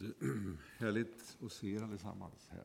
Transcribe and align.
Härligt 0.78 1.36
att 1.42 1.52
se 1.52 1.74
er 1.74 1.82
allesammans 1.82 2.48
här. 2.50 2.64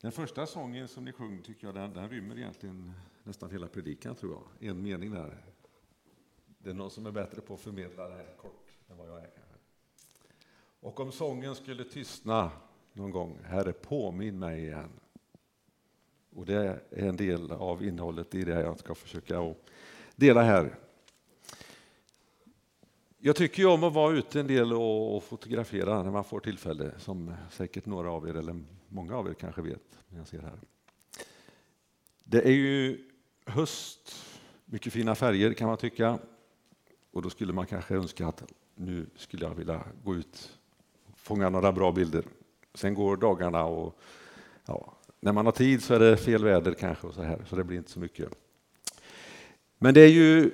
Den 0.00 0.12
första 0.12 0.46
sången 0.46 0.88
som 0.88 1.04
ni 1.04 1.12
sjöng 1.12 1.42
tycker 1.42 1.66
jag 1.66 1.74
den, 1.74 1.92
den 1.92 2.08
rymmer 2.08 2.38
egentligen 2.38 2.92
nästan 3.24 3.50
hela 3.50 3.68
predikan 3.68 4.14
tror 4.14 4.32
jag. 4.32 4.68
En 4.68 4.82
mening 4.82 5.10
där. 5.10 5.44
Det 6.58 6.70
är 6.70 6.74
någon 6.74 6.90
som 6.90 7.06
är 7.06 7.10
bättre 7.10 7.40
på 7.40 7.54
att 7.54 7.60
förmedla 7.60 8.08
det 8.08 8.14
här 8.14 8.36
kort 8.36 8.70
än 8.90 8.96
vad 8.96 9.08
jag 9.08 9.18
är. 9.18 9.30
Och 10.80 11.00
om 11.00 11.12
sången 11.12 11.54
skulle 11.54 11.84
tystna 11.84 12.50
någon 12.92 13.10
gång, 13.10 13.38
Herre 13.44 13.72
påminn 13.72 14.38
mig 14.38 14.64
igen. 14.64 14.90
Och 16.34 16.46
det 16.46 16.54
är 16.54 16.82
en 16.90 17.16
del 17.16 17.52
av 17.52 17.84
innehållet 17.84 18.34
i 18.34 18.44
det 18.44 18.60
jag 18.60 18.78
ska 18.78 18.94
försöka 18.94 19.54
dela 20.16 20.42
här. 20.42 20.78
Jag 23.24 23.36
tycker 23.36 23.62
ju 23.62 23.68
om 23.68 23.84
att 23.84 23.92
vara 23.92 24.12
ute 24.12 24.40
en 24.40 24.46
del 24.46 24.72
och 24.72 25.24
fotografera 25.24 26.02
när 26.02 26.10
man 26.10 26.24
får 26.24 26.40
tillfälle, 26.40 26.90
som 26.98 27.34
säkert 27.50 27.86
några 27.86 28.10
av 28.10 28.28
er, 28.28 28.36
eller 28.36 28.60
många 28.88 29.16
av 29.16 29.28
er 29.28 29.34
kanske 29.34 29.62
vet, 29.62 29.82
när 30.08 30.18
jag 30.18 30.28
ser 30.28 30.40
här. 30.40 30.58
Det 32.24 32.40
är 32.42 32.52
ju 32.52 32.98
höst, 33.46 34.14
mycket 34.64 34.92
fina 34.92 35.14
färger 35.14 35.52
kan 35.52 35.68
man 35.68 35.76
tycka. 35.76 36.18
Och 37.12 37.22
då 37.22 37.30
skulle 37.30 37.52
man 37.52 37.66
kanske 37.66 37.94
önska 37.94 38.26
att 38.26 38.52
nu 38.74 39.06
skulle 39.16 39.46
jag 39.46 39.54
vilja 39.54 39.84
gå 40.04 40.14
ut 40.14 40.58
och 41.12 41.18
fånga 41.18 41.50
några 41.50 41.72
bra 41.72 41.92
bilder. 41.92 42.24
Sen 42.74 42.94
går 42.94 43.16
dagarna 43.16 43.64
och 43.64 44.00
ja, 44.66 44.94
när 45.20 45.32
man 45.32 45.46
har 45.46 45.52
tid 45.52 45.82
så 45.82 45.94
är 45.94 45.98
det 45.98 46.16
fel 46.16 46.44
väder 46.44 46.74
kanske 46.74 47.06
och 47.06 47.14
så 47.14 47.22
här, 47.22 47.44
så 47.48 47.56
det 47.56 47.64
blir 47.64 47.78
inte 47.78 47.90
så 47.90 48.00
mycket. 48.00 48.28
Men 49.78 49.94
det 49.94 50.00
är 50.00 50.10
ju 50.10 50.50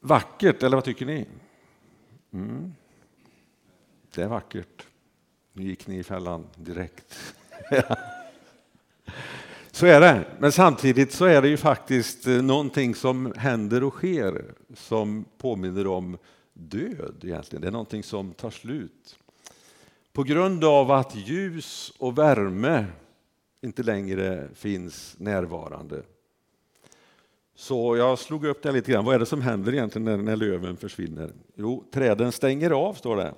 vackert, 0.00 0.62
eller 0.62 0.76
vad 0.76 0.84
tycker 0.84 1.06
ni? 1.06 1.26
Mm. 2.32 2.72
Det 4.14 4.22
är 4.22 4.28
vackert. 4.28 4.86
Nu 5.52 5.62
gick 5.62 5.86
ni 5.86 5.98
i 5.98 6.02
fällan 6.02 6.46
direkt. 6.56 7.34
så 9.70 9.86
är 9.86 10.00
det. 10.00 10.24
Men 10.38 10.52
samtidigt 10.52 11.12
så 11.12 11.24
är 11.24 11.42
det 11.42 11.48
ju 11.48 11.56
faktiskt 11.56 12.26
eh, 12.26 12.42
någonting 12.42 12.94
som 12.94 13.32
händer 13.36 13.84
och 13.84 13.92
sker 13.92 14.44
som 14.74 15.24
påminner 15.38 15.86
om 15.86 16.18
död 16.52 17.20
egentligen. 17.22 17.62
Det 17.62 17.68
är 17.68 17.72
någonting 17.72 18.02
som 18.02 18.32
tar 18.32 18.50
slut. 18.50 19.18
På 20.12 20.22
grund 20.22 20.64
av 20.64 20.90
att 20.90 21.16
ljus 21.16 21.92
och 21.98 22.18
värme 22.18 22.86
inte 23.60 23.82
längre 23.82 24.48
finns 24.54 25.14
närvarande 25.18 26.02
så 27.54 27.96
jag 27.96 28.18
slog 28.18 28.44
upp 28.44 28.62
det 28.62 28.72
lite 28.72 28.92
grann. 28.92 29.04
Vad 29.04 29.14
är 29.14 29.18
det 29.18 29.26
som 29.26 29.42
händer 29.42 29.72
egentligen 29.72 30.04
när, 30.04 30.16
när 30.16 30.36
löven 30.36 30.76
försvinner? 30.76 31.32
Jo, 31.54 31.84
träden 31.90 32.32
stänger 32.32 32.70
av, 32.70 32.94
står 32.94 33.16
det. 33.16 33.34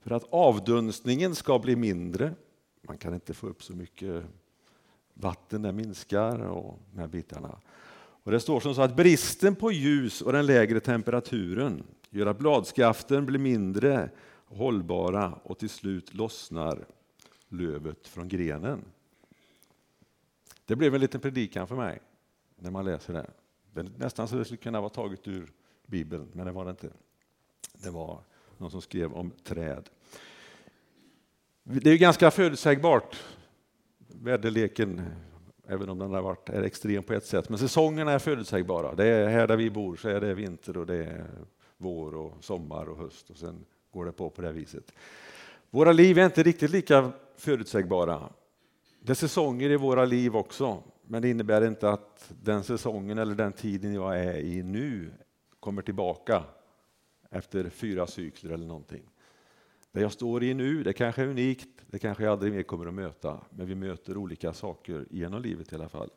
För 0.00 0.10
att 0.10 0.24
avdunstningen 0.30 1.34
ska 1.34 1.58
bli 1.58 1.76
mindre. 1.76 2.34
Man 2.82 2.98
kan 2.98 3.14
inte 3.14 3.34
få 3.34 3.46
upp 3.46 3.62
så 3.62 3.72
mycket 3.72 4.24
vatten, 5.14 5.62
det 5.62 5.72
minskar 5.72 6.38
och 6.38 6.78
de 6.92 7.00
här 7.00 7.08
bitarna. 7.08 7.58
Och 8.24 8.30
det 8.30 8.40
står 8.40 8.60
som 8.60 8.74
så 8.74 8.82
att 8.82 8.96
bristen 8.96 9.54
på 9.54 9.72
ljus 9.72 10.22
och 10.22 10.32
den 10.32 10.46
lägre 10.46 10.80
temperaturen 10.80 11.84
gör 12.10 12.26
att 12.26 12.38
bladskaften 12.38 13.26
blir 13.26 13.38
mindre 13.38 14.10
hållbara 14.44 15.32
och 15.42 15.58
till 15.58 15.70
slut 15.70 16.14
lossnar 16.14 16.84
lövet 17.48 18.08
från 18.08 18.28
grenen. 18.28 18.84
Det 20.64 20.76
blev 20.76 20.94
en 20.94 21.00
liten 21.00 21.20
predikan 21.20 21.66
för 21.66 21.76
mig 21.76 22.00
när 22.56 22.70
man 22.70 22.84
läser 22.84 23.12
det. 23.12 23.30
Det 23.72 23.80
är 23.80 23.90
nästan 23.96 24.28
så 24.28 24.36
det 24.36 24.44
skulle 24.44 24.58
kunna 24.58 24.80
vara 24.80 24.90
taget 24.90 25.28
ur 25.28 25.52
Bibeln, 25.86 26.28
men 26.32 26.46
det 26.46 26.52
var 26.52 26.64
det 26.64 26.70
inte. 26.70 26.88
Det 27.72 27.90
var 27.90 28.20
någon 28.58 28.70
som 28.70 28.80
skrev 28.80 29.12
om 29.12 29.30
träd. 29.30 29.88
Det 31.62 31.90
är 31.90 31.98
ganska 31.98 32.30
förutsägbart, 32.30 33.22
väderleken, 33.98 35.02
även 35.66 35.88
om 35.88 35.98
den 35.98 36.12
har 36.12 36.22
varit, 36.22 36.48
är 36.48 36.62
extrem 36.62 37.02
på 37.02 37.12
ett 37.12 37.26
sätt. 37.26 37.48
Men 37.48 37.58
säsongerna 37.58 38.12
är 38.12 38.18
förutsägbara. 38.18 38.94
Det 38.94 39.06
är 39.06 39.28
här 39.28 39.46
där 39.46 39.56
vi 39.56 39.70
bor 39.70 39.96
så 39.96 40.08
är 40.08 40.20
det 40.20 40.34
vinter 40.34 40.76
och 40.76 40.86
det 40.86 41.04
är 41.04 41.26
vår 41.76 42.14
och 42.14 42.44
sommar 42.44 42.88
och 42.88 42.98
höst 42.98 43.30
och 43.30 43.36
sen 43.36 43.64
går 43.90 44.06
det 44.06 44.12
på 44.12 44.30
på 44.30 44.42
det 44.42 44.52
viset. 44.52 44.92
Våra 45.70 45.92
liv 45.92 46.18
är 46.18 46.24
inte 46.24 46.42
riktigt 46.42 46.70
lika 46.70 47.12
förutsägbara. 47.36 48.28
Det 49.00 49.12
är 49.12 49.14
säsonger 49.14 49.70
i 49.70 49.76
våra 49.76 50.04
liv 50.04 50.36
också. 50.36 50.82
Men 51.12 51.22
det 51.22 51.30
innebär 51.30 51.66
inte 51.66 51.90
att 51.90 52.32
den 52.42 52.64
säsongen 52.64 53.18
eller 53.18 53.34
den 53.34 53.52
tiden 53.52 53.94
jag 53.94 54.18
är 54.18 54.36
i 54.36 54.62
nu 54.62 55.10
kommer 55.60 55.82
tillbaka 55.82 56.44
efter 57.30 57.70
fyra 57.70 58.06
cykler 58.06 58.50
eller 58.50 58.66
någonting. 58.66 59.02
Det 59.90 60.00
jag 60.00 60.12
står 60.12 60.44
i 60.44 60.54
nu, 60.54 60.82
det 60.82 60.92
kanske 60.92 61.22
är 61.22 61.26
unikt, 61.26 61.68
det 61.86 61.98
kanske 61.98 62.24
jag 62.24 62.32
aldrig 62.32 62.52
mer 62.52 62.62
kommer 62.62 62.86
att 62.86 62.94
möta, 62.94 63.40
men 63.50 63.66
vi 63.66 63.74
möter 63.74 64.16
olika 64.16 64.52
saker 64.52 65.06
genom 65.10 65.42
livet 65.42 65.72
i 65.72 65.74
alla 65.74 65.88
fall. 65.88 66.10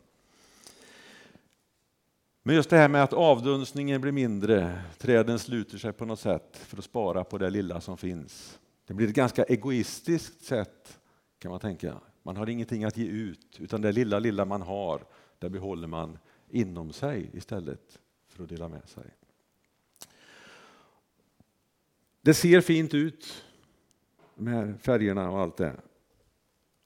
Men 2.44 2.56
just 2.56 2.70
det 2.70 2.78
här 2.78 2.90
med 2.90 3.04
att 3.04 3.14
avdunstningen 3.14 4.02
blir 4.02 4.12
mindre, 4.12 4.82
träden 4.98 5.40
sluter 5.40 5.78
sig 5.78 5.94
på 5.94 6.06
något 6.06 6.20
sätt 6.20 6.58
för 6.58 6.78
att 6.78 6.84
spara 6.84 7.24
på 7.24 7.38
det 7.38 7.50
lilla 7.50 7.82
som 7.82 7.98
finns. 7.98 8.60
Det 8.86 8.94
blir 8.94 9.08
ett 9.08 9.16
ganska 9.16 9.44
egoistiskt 9.44 10.46
sätt 10.46 11.00
kan 11.40 11.52
man 11.52 11.60
tänka. 11.60 12.02
Man 12.26 12.38
har 12.38 12.50
ingenting 12.50 12.84
att 12.84 12.98
ge 12.98 13.06
ut, 13.06 13.58
utan 13.60 13.82
det 13.82 13.92
lilla, 13.92 14.20
lilla 14.20 14.46
man 14.46 14.62
har, 14.62 15.02
det 15.40 15.50
behåller 15.50 15.88
man 15.88 16.18
inom 16.50 16.94
sig 16.94 17.30
istället 17.34 18.00
för 18.28 18.44
att 18.44 18.50
dela 18.50 18.70
med 18.70 18.90
sig. 18.90 19.04
Det 22.22 22.34
ser 22.34 22.62
fint 22.62 22.94
ut, 22.94 23.44
de 24.36 24.48
här 24.48 24.74
färgerna 24.82 25.32
och 25.32 25.40
allt 25.40 25.58
det. 25.58 25.76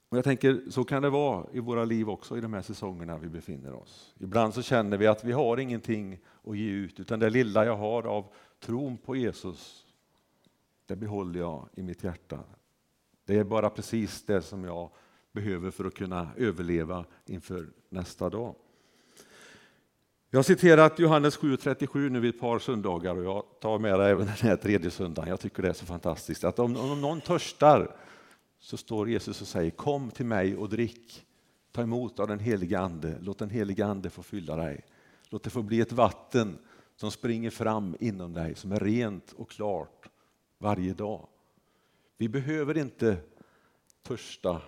Och 0.10 0.18
jag 0.18 0.24
tänker, 0.24 0.62
så 0.70 0.84
kan 0.84 1.02
det 1.02 1.10
vara 1.10 1.48
i 1.54 1.60
våra 1.60 1.86
liv 1.86 2.10
också 2.10 2.38
i 2.38 2.42
de 2.42 2.54
här 2.54 2.62
säsongerna 2.62 3.18
vi 3.18 3.30
befinner 3.30 3.74
oss. 3.74 4.16
Ibland 4.20 4.54
så 4.54 4.62
känner 4.62 4.98
vi 4.98 5.08
att 5.08 5.24
vi 5.24 5.32
har 5.32 5.58
ingenting 5.58 6.20
att 6.44 6.58
ge 6.58 6.70
ut, 6.70 7.00
utan 7.00 7.20
det 7.20 7.30
lilla 7.30 7.66
jag 7.66 7.78
har 7.78 8.08
av 8.08 8.26
tron 8.60 8.98
på 8.98 9.16
Jesus, 9.16 9.86
det 10.86 10.96
behåller 10.96 11.40
jag 11.40 11.70
i 11.76 11.84
mitt 11.84 12.04
hjärta. 12.04 12.40
Det 13.26 13.38
är 13.38 13.44
bara 13.44 13.70
precis 13.70 14.24
det 14.26 14.42
som 14.42 14.64
jag 14.64 14.90
behöver 15.32 15.72
för 15.72 15.86
att 15.86 15.94
kunna 15.94 16.30
överleva 16.38 17.06
inför 17.26 17.68
nästa 17.90 18.30
dag. 18.30 18.56
Jag 20.32 20.38
har 20.38 20.44
citerat 20.44 21.00
Johannes 21.00 21.40
7.37 21.40 22.10
nu 22.10 22.20
vid 22.20 22.36
ett 22.36 22.42
par 22.42 22.60
söndagar 22.60 23.16
och 23.16 23.24
jag 23.24 23.44
tar 23.62 23.80
med 23.80 24.00
det 24.00 24.06
även 24.06 24.26
den 24.26 24.36
här 24.36 24.56
tredje 24.56 24.92
söndagen. 24.92 25.30
Jag 25.30 25.40
tycker 25.40 25.64
det 25.64 25.70
är 25.70 25.74
så 25.74 25.86
fantastiskt 25.86 26.44
att 26.44 26.60
om, 26.60 26.78
om 26.78 27.02
någon 27.02 27.22
törstar 27.22 27.96
så 28.60 28.78
står 28.78 29.10
Jesus 29.10 29.42
och 29.42 29.48
säger 29.48 29.72
kom 29.72 30.12
till 30.12 30.26
mig 30.26 30.56
och 30.56 30.70
drick. 30.70 31.26
Ta 31.72 31.82
emot 31.82 32.20
av 32.20 32.28
den 32.28 32.40
helige 32.40 32.80
Ande. 32.80 33.18
Låt 33.22 33.40
den 33.40 33.50
helige 33.50 33.86
Ande 33.86 34.10
få 34.10 34.24
fylla 34.24 34.56
dig. 34.56 34.86
Låt 35.30 35.44
det 35.44 35.50
få 35.50 35.62
bli 35.62 35.82
ett 35.82 35.92
vatten 35.92 36.58
som 36.96 37.12
springer 37.12 37.50
fram 37.50 37.96
inom 38.00 38.34
dig 38.34 38.56
som 38.56 38.72
är 38.72 38.80
rent 38.80 39.32
och 39.32 39.50
klart 39.50 40.10
varje 40.58 40.94
dag. 40.94 41.28
Vi 42.18 42.30
behöver 42.30 42.78
inte 42.78 43.18
törsta 44.04 44.62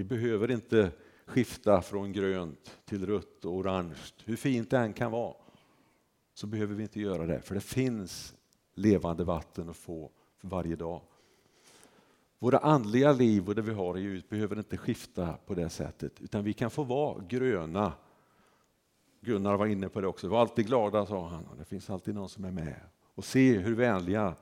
vi 0.00 0.04
behöver 0.04 0.50
inte 0.50 0.90
skifta 1.26 1.82
från 1.82 2.12
grönt 2.12 2.78
till 2.84 3.06
rött 3.06 3.44
och 3.44 3.52
orange. 3.52 3.96
Hur 4.24 4.36
fint 4.36 4.70
det 4.70 4.78
än 4.78 4.92
kan 4.92 5.10
vara 5.10 5.34
så 6.34 6.46
behöver 6.46 6.74
vi 6.74 6.82
inte 6.82 7.00
göra 7.00 7.26
det, 7.26 7.40
för 7.40 7.54
det 7.54 7.60
finns 7.60 8.34
levande 8.74 9.24
vatten 9.24 9.68
att 9.68 9.76
få 9.76 10.10
för 10.38 10.48
varje 10.48 10.76
dag. 10.76 11.00
Våra 12.38 12.58
andliga 12.58 13.12
liv 13.12 13.48
och 13.48 13.54
det 13.54 13.62
vi 13.62 13.72
har 13.72 13.98
i 13.98 14.02
ut 14.02 14.28
behöver 14.28 14.58
inte 14.58 14.76
skifta 14.76 15.32
på 15.46 15.54
det 15.54 15.68
sättet, 15.68 16.20
utan 16.20 16.44
vi 16.44 16.52
kan 16.52 16.70
få 16.70 16.82
vara 16.82 17.24
gröna. 17.28 17.92
Gunnar 19.20 19.56
var 19.56 19.66
inne 19.66 19.88
på 19.88 20.00
det 20.00 20.06
också. 20.06 20.28
Var 20.28 20.40
alltid 20.40 20.66
glada, 20.66 21.06
sa 21.06 21.28
han. 21.28 21.46
Det 21.58 21.64
finns 21.64 21.90
alltid 21.90 22.14
någon 22.14 22.28
som 22.28 22.44
är 22.44 22.52
med. 22.52 22.80
Och 23.14 23.24
se 23.24 23.58
hur 23.58 23.74
vänliga 23.74 24.34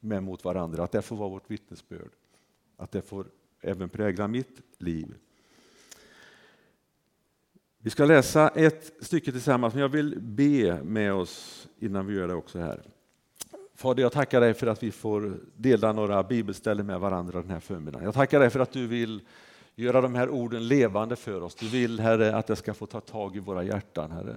vi 0.00 0.16
är 0.16 0.20
mot 0.20 0.44
varandra. 0.44 0.84
Att 0.84 0.92
det 0.92 1.02
får 1.02 1.16
vara 1.16 1.28
vårt 1.28 1.50
vittnesbörd. 1.50 2.10
Att 2.76 2.90
det 2.90 3.02
får 3.02 3.26
även 3.64 3.88
prägla 3.88 4.28
mitt 4.28 4.60
liv. 4.78 5.14
Vi 7.78 7.90
ska 7.90 8.04
läsa 8.04 8.48
ett 8.48 8.92
stycke 9.00 9.32
tillsammans, 9.32 9.74
men 9.74 9.80
jag 9.80 9.88
vill 9.88 10.20
be 10.20 10.82
med 10.82 11.12
oss 11.12 11.68
innan 11.78 12.06
vi 12.06 12.14
gör 12.14 12.28
det 12.28 12.34
också 12.34 12.58
här. 12.58 12.82
Fader, 13.74 14.02
jag 14.02 14.12
tackar 14.12 14.40
dig 14.40 14.54
för 14.54 14.66
att 14.66 14.82
vi 14.82 14.90
får 14.90 15.38
dela 15.56 15.92
några 15.92 16.22
bibelställen 16.22 16.86
med 16.86 17.00
varandra 17.00 17.40
den 17.40 17.50
här 17.50 17.60
förmiddagen. 17.60 18.04
Jag 18.04 18.14
tackar 18.14 18.40
dig 18.40 18.50
för 18.50 18.60
att 18.60 18.72
du 18.72 18.86
vill 18.86 19.20
göra 19.74 20.00
de 20.00 20.14
här 20.14 20.28
orden 20.28 20.68
levande 20.68 21.16
för 21.16 21.42
oss. 21.42 21.54
Du 21.54 21.68
vill, 21.68 22.00
Herre, 22.00 22.36
att 22.36 22.46
det 22.46 22.56
ska 22.56 22.74
få 22.74 22.86
ta 22.86 23.00
tag 23.00 23.36
i 23.36 23.38
våra 23.38 23.62
hjärtan, 23.62 24.10
Herre. 24.10 24.36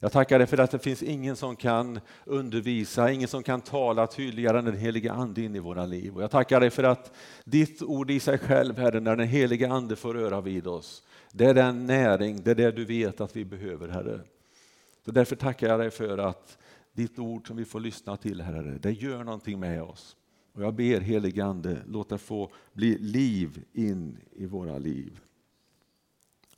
Jag 0.00 0.12
tackar 0.12 0.38
dig 0.38 0.46
för 0.46 0.58
att 0.58 0.70
det 0.70 0.78
finns 0.78 1.02
ingen 1.02 1.36
som 1.36 1.56
kan 1.56 2.00
undervisa, 2.24 3.12
ingen 3.12 3.28
som 3.28 3.42
kan 3.42 3.60
tala 3.60 4.06
tydligare 4.06 4.58
än 4.58 4.64
den 4.64 4.76
heliga 4.76 5.12
Ande 5.12 5.42
in 5.42 5.56
i 5.56 5.58
våra 5.58 5.86
liv. 5.86 6.16
Och 6.16 6.22
jag 6.22 6.30
tackar 6.30 6.60
dig 6.60 6.70
för 6.70 6.84
att 6.84 7.12
ditt 7.44 7.82
ord 7.82 8.10
i 8.10 8.20
sig 8.20 8.38
själv, 8.38 8.78
Herre, 8.78 9.00
när 9.00 9.16
den 9.16 9.28
heliga 9.28 9.72
Ande 9.72 9.96
får 9.96 10.14
röra 10.14 10.40
vid 10.40 10.66
oss, 10.66 11.02
det 11.32 11.44
är 11.44 11.54
den 11.54 11.86
näring, 11.86 12.42
det 12.42 12.50
är 12.50 12.54
det 12.54 12.70
du 12.70 12.84
vet 12.84 13.20
att 13.20 13.36
vi 13.36 13.44
behöver, 13.44 13.88
Herre. 13.88 14.20
Så 15.04 15.10
därför 15.10 15.36
tackar 15.36 15.68
jag 15.68 15.80
dig 15.80 15.90
för 15.90 16.18
att 16.18 16.58
ditt 16.92 17.18
ord 17.18 17.46
som 17.46 17.56
vi 17.56 17.64
får 17.64 17.80
lyssna 17.80 18.16
till, 18.16 18.40
Herre, 18.40 18.78
det 18.78 18.92
gör 18.92 19.24
någonting 19.24 19.60
med 19.60 19.82
oss. 19.82 20.16
Och 20.52 20.62
jag 20.62 20.74
ber 20.74 21.00
helige 21.00 21.44
Ande, 21.44 21.78
låt 21.86 22.08
det 22.08 22.18
få 22.18 22.52
bli 22.72 22.98
liv 22.98 23.64
in 23.72 24.18
i 24.32 24.46
våra 24.46 24.78
liv. 24.78 25.20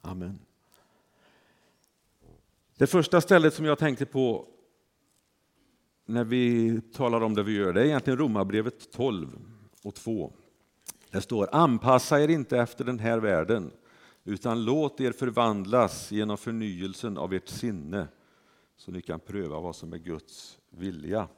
Amen. 0.00 0.38
Det 2.80 2.86
första 2.86 3.20
stället 3.20 3.54
som 3.54 3.64
jag 3.64 3.78
tänkte 3.78 4.06
på 4.06 4.48
när 6.06 6.24
vi 6.24 6.80
talar 6.92 7.20
om 7.20 7.34
det 7.34 7.42
vi 7.42 7.52
gör, 7.52 7.72
det 7.72 7.80
är 7.80 7.84
egentligen 7.84 8.18
Romarbrevet 8.18 8.92
12 8.92 9.28
och 9.82 9.94
2. 9.94 10.32
Det 11.10 11.20
står 11.20 11.48
anpassa 11.52 12.20
er 12.20 12.28
inte 12.28 12.58
efter 12.58 12.84
den 12.84 12.98
här 12.98 13.18
världen 13.18 13.72
utan 14.24 14.64
låt 14.64 15.00
er 15.00 15.12
förvandlas 15.12 16.12
genom 16.12 16.38
förnyelsen 16.38 17.18
av 17.18 17.34
ert 17.34 17.48
sinne 17.48 18.08
så 18.76 18.90
ni 18.90 19.02
kan 19.02 19.20
pröva 19.20 19.60
vad 19.60 19.76
som 19.76 19.92
är 19.92 19.98
Guds 19.98 20.58
vilja. 20.70 21.28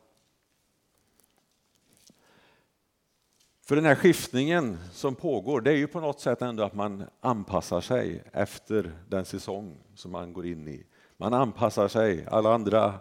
För 3.65 3.77
den 3.77 3.85
här 3.85 3.95
skiftningen 3.95 4.79
som 4.93 5.15
pågår, 5.15 5.61
det 5.61 5.71
är 5.71 5.77
ju 5.77 5.87
på 5.87 6.00
något 6.00 6.21
sätt 6.21 6.43
ändå 6.43 6.62
att 6.62 6.75
man 6.75 7.05
anpassar 7.21 7.81
sig 7.81 8.23
efter 8.33 8.93
den 9.09 9.25
säsong 9.25 9.77
som 9.95 10.11
man 10.12 10.33
går 10.33 10.47
in 10.47 10.69
i. 10.69 10.87
Man 11.23 11.35
anpassar 11.35 11.89
sig, 11.89 12.27
alla 12.31 12.55
andra 12.55 13.01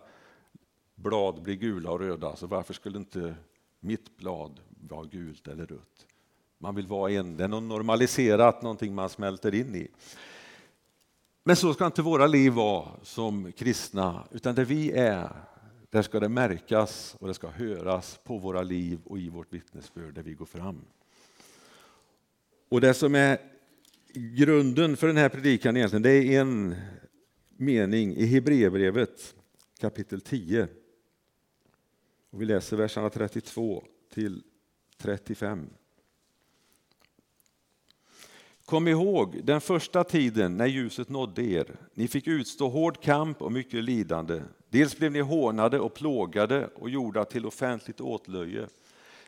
blad 0.95 1.41
blir 1.41 1.55
gula 1.55 1.91
och 1.91 1.99
röda, 1.99 2.35
så 2.35 2.47
varför 2.47 2.73
skulle 2.73 2.97
inte 2.97 3.35
mitt 3.79 4.17
blad 4.17 4.59
vara 4.89 5.05
gult 5.05 5.47
eller 5.47 5.65
rött? 5.65 6.05
Man 6.57 6.75
vill 6.75 6.87
vara 6.87 7.11
en, 7.11 7.37
det 7.37 7.43
är 7.43 7.47
något 7.47 7.63
normaliserat, 7.63 8.61
någonting 8.61 8.95
man 8.95 9.09
smälter 9.09 9.55
in 9.55 9.75
i. 9.75 9.87
Men 11.43 11.55
så 11.55 11.73
ska 11.73 11.85
inte 11.85 12.01
våra 12.01 12.27
liv 12.27 12.51
vara 12.51 12.87
som 13.03 13.51
kristna, 13.51 14.23
utan 14.31 14.55
där 14.55 14.65
vi 14.65 14.91
är, 14.91 15.31
där 15.89 16.01
ska 16.01 16.19
det 16.19 16.29
märkas 16.29 17.15
och 17.19 17.27
det 17.27 17.33
ska 17.33 17.47
höras 17.47 18.19
på 18.23 18.37
våra 18.37 18.61
liv 18.61 18.99
och 19.05 19.19
i 19.19 19.29
vårt 19.29 19.53
vittnesbörd 19.53 20.13
där 20.13 20.23
vi 20.23 20.33
går 20.33 20.45
fram. 20.45 20.81
Och 22.69 22.81
det 22.81 22.93
som 22.93 23.15
är 23.15 23.37
grunden 24.13 24.97
för 24.97 25.07
den 25.07 25.17
här 25.17 25.29
predikan 25.29 25.77
egentligen, 25.77 26.03
det 26.03 26.35
är 26.35 26.41
en 26.41 26.75
mening 27.61 28.15
i 28.15 28.25
Hebreerbrevet 28.25 29.35
kapitel 29.79 30.21
10. 30.21 30.67
Och 32.29 32.41
vi 32.41 32.45
läser 32.45 32.77
verserna 32.77 33.09
32 33.09 33.83
till 34.13 34.43
35. 34.97 35.69
Kom 38.65 38.87
ihåg 38.87 39.41
den 39.43 39.61
första 39.61 40.03
tiden 40.03 40.57
när 40.57 40.65
ljuset 40.65 41.09
nådde 41.09 41.43
er. 41.43 41.75
Ni 41.93 42.07
fick 42.07 42.27
utstå 42.27 42.69
hård 42.69 43.01
kamp 43.01 43.41
och 43.41 43.51
mycket 43.51 43.83
lidande. 43.83 44.41
Dels 44.69 44.97
blev 44.97 45.11
ni 45.11 45.19
hånade 45.19 45.79
och 45.79 45.93
plågade 45.93 46.67
och 46.67 46.89
gjorda 46.89 47.25
till 47.25 47.45
offentligt 47.45 48.01
åtlöje. 48.01 48.67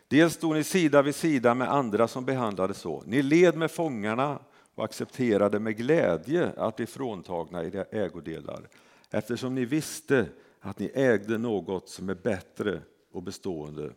Dels 0.08 0.34
stod 0.34 0.54
ni 0.54 0.64
sida 0.64 1.02
vid 1.02 1.14
sida 1.14 1.54
med 1.54 1.72
andra 1.72 2.08
som 2.08 2.24
behandlades 2.24 2.78
så. 2.78 3.02
Ni 3.06 3.22
led 3.22 3.56
med 3.56 3.70
fångarna 3.70 4.38
och 4.74 4.84
accepterade 4.84 5.60
med 5.60 5.76
glädje 5.76 6.52
att 6.56 6.76
bli 6.76 6.86
fråntagna 6.86 7.64
era 7.64 7.84
ägodelar 7.84 8.68
eftersom 9.10 9.54
ni 9.54 9.64
visste 9.64 10.26
att 10.60 10.78
ni 10.78 10.90
ägde 10.94 11.38
något 11.38 11.88
som 11.88 12.08
är 12.08 12.14
bättre 12.14 12.82
och 13.10 13.22
bestående. 13.22 13.92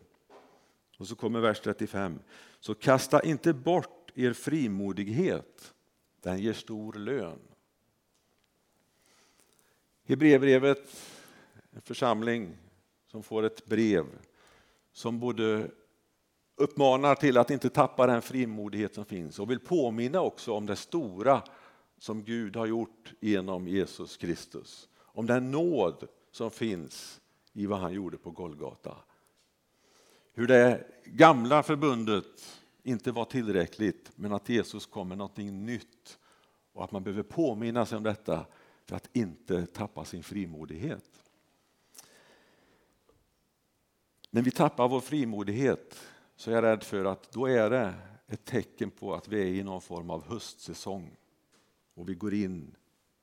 Och 0.98 1.06
så 1.06 1.16
kommer 1.16 1.40
vers 1.40 1.60
35. 1.60 2.18
Så 2.60 2.74
kasta 2.74 3.22
inte 3.22 3.52
bort 3.52 4.10
er 4.14 4.32
frimodighet, 4.32 5.74
den 6.20 6.38
ger 6.38 6.52
stor 6.52 6.92
lön. 6.92 7.38
Hebreerbrevet, 10.04 10.96
en 11.70 11.80
församling 11.80 12.56
som 13.06 13.22
får 13.22 13.42
ett 13.42 13.66
brev 13.66 14.04
som 14.92 15.20
både 15.20 15.70
uppmanar 16.58 17.14
till 17.14 17.38
att 17.38 17.50
inte 17.50 17.70
tappa 17.70 18.06
den 18.06 18.22
frimodighet 18.22 18.94
som 18.94 19.04
finns 19.04 19.38
och 19.38 19.50
vill 19.50 19.60
påminna 19.60 20.20
också 20.20 20.52
om 20.52 20.66
det 20.66 20.76
stora 20.76 21.42
som 21.98 22.24
Gud 22.24 22.56
har 22.56 22.66
gjort 22.66 23.12
genom 23.20 23.68
Jesus 23.68 24.16
Kristus. 24.16 24.88
Om 24.98 25.26
den 25.26 25.50
nåd 25.50 26.08
som 26.30 26.50
finns 26.50 27.20
i 27.52 27.66
vad 27.66 27.78
han 27.78 27.92
gjorde 27.92 28.18
på 28.18 28.30
Golgata. 28.30 28.96
Hur 30.32 30.46
det 30.46 30.86
gamla 31.04 31.62
förbundet 31.62 32.60
inte 32.82 33.12
var 33.12 33.24
tillräckligt, 33.24 34.10
men 34.14 34.32
att 34.32 34.48
Jesus 34.48 34.86
kom 34.86 35.08
med 35.08 35.18
någonting 35.18 35.66
nytt 35.66 36.18
och 36.72 36.84
att 36.84 36.92
man 36.92 37.02
behöver 37.02 37.22
påminna 37.22 37.86
sig 37.86 37.96
om 37.98 38.04
detta 38.04 38.46
för 38.86 38.96
att 38.96 39.16
inte 39.16 39.66
tappa 39.66 40.04
sin 40.04 40.22
frimodighet. 40.22 41.22
När 44.30 44.42
vi 44.42 44.50
tappar 44.50 44.88
vår 44.88 45.00
frimodighet 45.00 45.98
så 46.38 46.50
är 46.50 46.54
jag 46.54 46.64
rädd 46.64 46.82
för 46.82 47.04
att 47.04 47.32
då 47.32 47.46
är 47.46 47.70
det 47.70 47.94
ett 48.26 48.44
tecken 48.44 48.90
på 48.90 49.14
att 49.14 49.28
vi 49.28 49.40
är 49.40 49.46
i 49.46 49.62
någon 49.62 49.80
form 49.80 50.10
av 50.10 50.28
höstsäsong 50.28 51.16
och 51.94 52.08
vi 52.08 52.14
går 52.14 52.34
in 52.34 52.74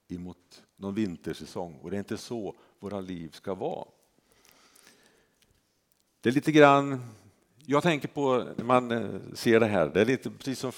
emot 0.07 0.63
någon 0.75 0.93
vintersäsong 0.93 1.79
och 1.81 1.91
det 1.91 1.97
är 1.97 1.99
inte 1.99 2.17
så 2.17 2.55
våra 2.79 3.01
liv 3.01 3.29
ska 3.29 3.55
vara. 3.55 3.85
Det 6.21 6.29
är 6.29 6.33
lite 6.33 6.51
grann 6.51 7.05
jag 7.65 7.83
tänker 7.83 8.07
på 8.07 8.47
när 8.57 8.65
man 8.65 8.91
eh, 8.91 9.19
ser 9.33 9.59
det 9.59 9.65
här, 9.65 9.89
det 9.89 10.01
är 10.01 10.05
lite 10.05 10.31
precis 10.31 10.59
som 10.59 10.71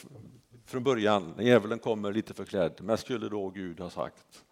från 0.65 0.83
början, 0.83 1.33
när 1.37 1.43
djävulen 1.43 1.79
kommer 1.79 2.13
lite 2.13 2.33
förklädd. 2.33 2.81
Men 2.81 2.97
skulle 2.97 3.29
då 3.29 3.49
Gud 3.49 3.79
ha 3.79 3.89
sagt, 3.89 4.45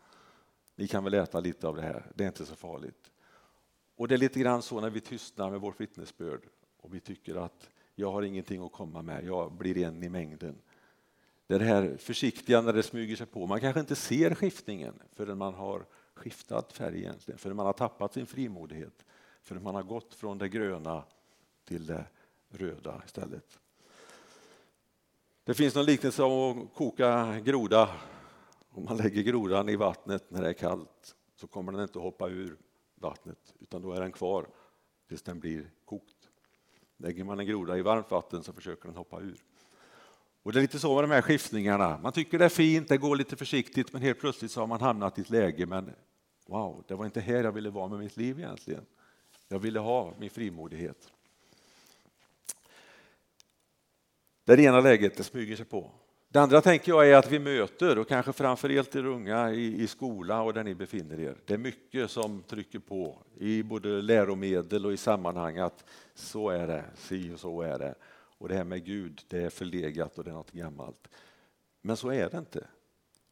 ni 0.76 0.88
kan 0.88 1.04
väl 1.04 1.14
äta 1.14 1.40
lite 1.40 1.68
av 1.68 1.76
det 1.76 1.82
här, 1.82 2.12
det 2.16 2.24
är 2.24 2.28
inte 2.28 2.46
så 2.46 2.56
farligt. 2.56 3.12
Och 3.96 4.08
det 4.08 4.16
är 4.16 4.20
lite 4.20 4.40
grann 4.40 4.62
så 4.62 4.82
när 4.82 4.90
vi 4.90 5.02
tystnar 5.02 5.52
med 5.52 5.62
vårt 5.62 5.82
vittnesbörd 5.82 6.42
och 6.82 6.94
vi 6.94 7.00
tycker 7.00 7.36
att 7.36 7.70
jag 7.96 8.12
har 8.12 8.22
ingenting 8.22 8.66
att 8.66 8.72
komma 8.72 9.02
med, 9.02 9.26
jag 9.26 9.52
blir 9.52 9.78
en 9.78 10.04
i 10.04 10.10
mängden. 10.10 10.56
Det 11.48 11.60
här 11.60 11.98
försiktiga 11.98 12.62
när 12.62 12.74
det 12.74 12.84
smyger 12.84 13.16
sig 13.16 13.28
på. 13.28 13.48
Man 13.48 13.60
kanske 13.60 13.80
inte 13.80 13.96
ser 13.96 14.36
skiftningen 14.36 14.94
förrän 15.14 15.38
man 15.38 15.54
har 15.54 15.86
skiftat 16.14 16.74
färg 16.74 17.00
egentligen, 17.00 17.38
förrän 17.38 17.56
man 17.56 17.66
har 17.66 17.74
tappat 17.74 18.14
sin 18.14 18.26
frimodighet, 18.26 19.06
förrän 19.42 19.64
man 19.64 19.76
har 19.76 19.84
gått 19.84 20.14
från 20.14 20.38
det 20.38 20.50
gröna 20.50 21.04
till 21.66 21.86
det 21.86 22.06
röda 22.50 23.02
istället. 23.06 23.60
Det 25.44 25.54
finns 25.54 25.76
någon 25.76 25.86
liknelse 25.86 26.24
om 26.24 26.62
att 26.62 26.74
koka 26.74 27.40
groda. 27.40 27.90
Om 28.70 28.84
man 28.84 28.98
lägger 28.98 29.24
grodan 29.24 29.70
i 29.70 29.76
vattnet 29.76 30.32
när 30.32 30.42
det 30.42 30.50
är 30.50 30.54
kallt 30.54 31.16
så 31.36 31.48
kommer 31.48 31.72
den 31.72 31.82
inte 31.82 32.00
hoppa 32.00 32.30
ur 32.30 32.58
vattnet 32.96 33.54
utan 33.60 33.82
då 33.82 33.94
är 33.94 34.02
den 34.02 34.12
kvar 34.12 34.48
tills 35.08 35.22
den 35.22 35.40
blir. 35.40 35.72
Lägger 36.98 37.24
man 37.24 37.40
en 37.40 37.46
groda 37.46 37.78
i 37.78 37.82
varmt 37.82 38.12
vatten 38.12 38.44
så 38.44 38.54
försöker 38.54 38.88
den 38.88 38.98
hoppa 38.98 39.20
ur. 39.20 39.44
Och 40.44 40.54
Det 40.54 40.60
är 40.60 40.62
lite 40.62 40.80
så 40.80 40.96
med 40.96 41.04
de 41.04 41.12
här 41.12 41.22
skiftningarna. 41.22 42.00
Man 42.04 42.12
tycker 42.12 42.40
det 42.40 42.46
är 42.46 42.50
fint, 42.50 42.90
det 42.90 42.98
går 42.98 43.16
lite 43.16 43.36
försiktigt 43.36 43.94
men 43.94 44.02
helt 44.02 44.20
plötsligt 44.20 44.52
så 44.52 44.60
har 44.60 44.68
man 44.68 44.82
hamnat 44.82 45.18
i 45.18 45.22
ett 45.22 45.30
läge 45.30 45.66
men 45.66 45.92
wow, 46.46 46.84
det 46.88 46.96
var 46.96 47.06
inte 47.06 47.22
här 47.22 47.44
jag 47.44 47.52
ville 47.52 47.70
vara 47.70 47.88
med 47.88 48.00
mitt 48.00 48.18
liv 48.18 48.40
egentligen. 48.40 48.86
Jag 49.48 49.60
ville 49.60 49.80
ha 49.80 50.14
min 50.20 50.30
frimodighet. 50.30 51.12
Det 54.44 54.54
är 54.54 54.58
det 54.58 54.64
ena 54.64 54.80
läget, 54.80 55.18
det 55.18 55.24
smyger 55.24 55.56
sig 55.56 55.66
på. 55.66 55.92
Det 56.36 56.42
andra 56.42 56.62
tänker 56.62 56.92
jag 56.92 57.10
är 57.10 57.16
att 57.16 57.32
vi 57.32 57.40
möter, 57.40 57.98
och 57.98 58.08
kanske 58.08 58.34
framför 58.34 58.78
allt 58.78 58.96
er 58.96 59.06
unga 59.06 59.52
i, 59.52 59.82
i 59.82 59.88
skola 59.88 60.42
och 60.42 60.54
där 60.54 60.64
ni 60.64 60.76
befinner 60.76 61.20
er. 61.20 61.38
Det 61.46 61.54
är 61.54 61.58
mycket 61.58 62.12
som 62.12 62.44
trycker 62.44 62.80
på 62.80 63.24
i 63.38 63.64
både 63.64 64.02
läromedel 64.02 64.86
och 64.86 64.94
i 64.94 64.98
sammanhang 64.98 65.58
att 65.58 65.86
så 66.16 66.50
är 66.50 66.68
det, 66.68 66.86
si 66.96 67.34
och 67.34 67.40
så 67.40 67.62
är 67.62 67.80
det. 67.80 67.96
Och 68.38 68.50
det 68.50 68.56
här 68.56 68.64
med 68.64 68.86
Gud, 68.86 69.22
det 69.28 69.44
är 69.44 69.50
förlegat 69.50 70.18
och 70.18 70.24
det 70.24 70.30
är 70.30 70.34
något 70.34 70.52
gammalt. 70.52 71.08
Men 71.82 71.98
så 71.98 72.10
är 72.10 72.30
det 72.30 72.38
inte, 72.38 72.68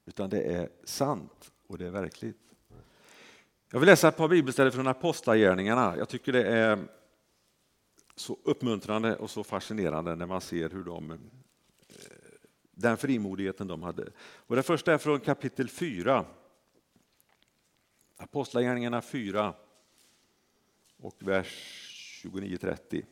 utan 0.06 0.30
det 0.30 0.42
är 0.42 0.70
sant 0.84 1.52
och 1.68 1.78
det 1.78 1.86
är 1.86 1.92
verkligt. 1.92 2.42
Jag 3.72 3.80
vill 3.80 3.90
läsa 3.90 4.08
ett 4.08 4.18
par 4.18 4.28
bibelställen 4.28 4.72
från 4.72 4.88
Apostlagärningarna. 4.88 5.98
Jag 5.98 6.10
tycker 6.10 6.32
det 6.32 6.48
är 6.48 6.80
så 8.16 8.38
uppmuntrande 8.44 9.16
och 9.16 9.30
så 9.30 9.44
fascinerande 9.44 10.16
när 10.16 10.26
man 10.26 10.42
ser 10.42 10.70
hur 10.70 10.84
de, 10.84 11.20
den 12.84 12.98
frimodigheten 12.98 13.68
de 13.68 13.84
hade. 13.84 14.12
Och 14.20 14.56
det 14.56 14.64
första 14.64 14.94
är 14.94 14.98
från 14.98 15.20
kapitel 15.20 15.70
4. 15.70 16.26
Apostlagärningarna 18.18 19.02
4 19.02 19.54
och 20.98 21.16
vers 21.20 21.80
29-30. 22.24 23.06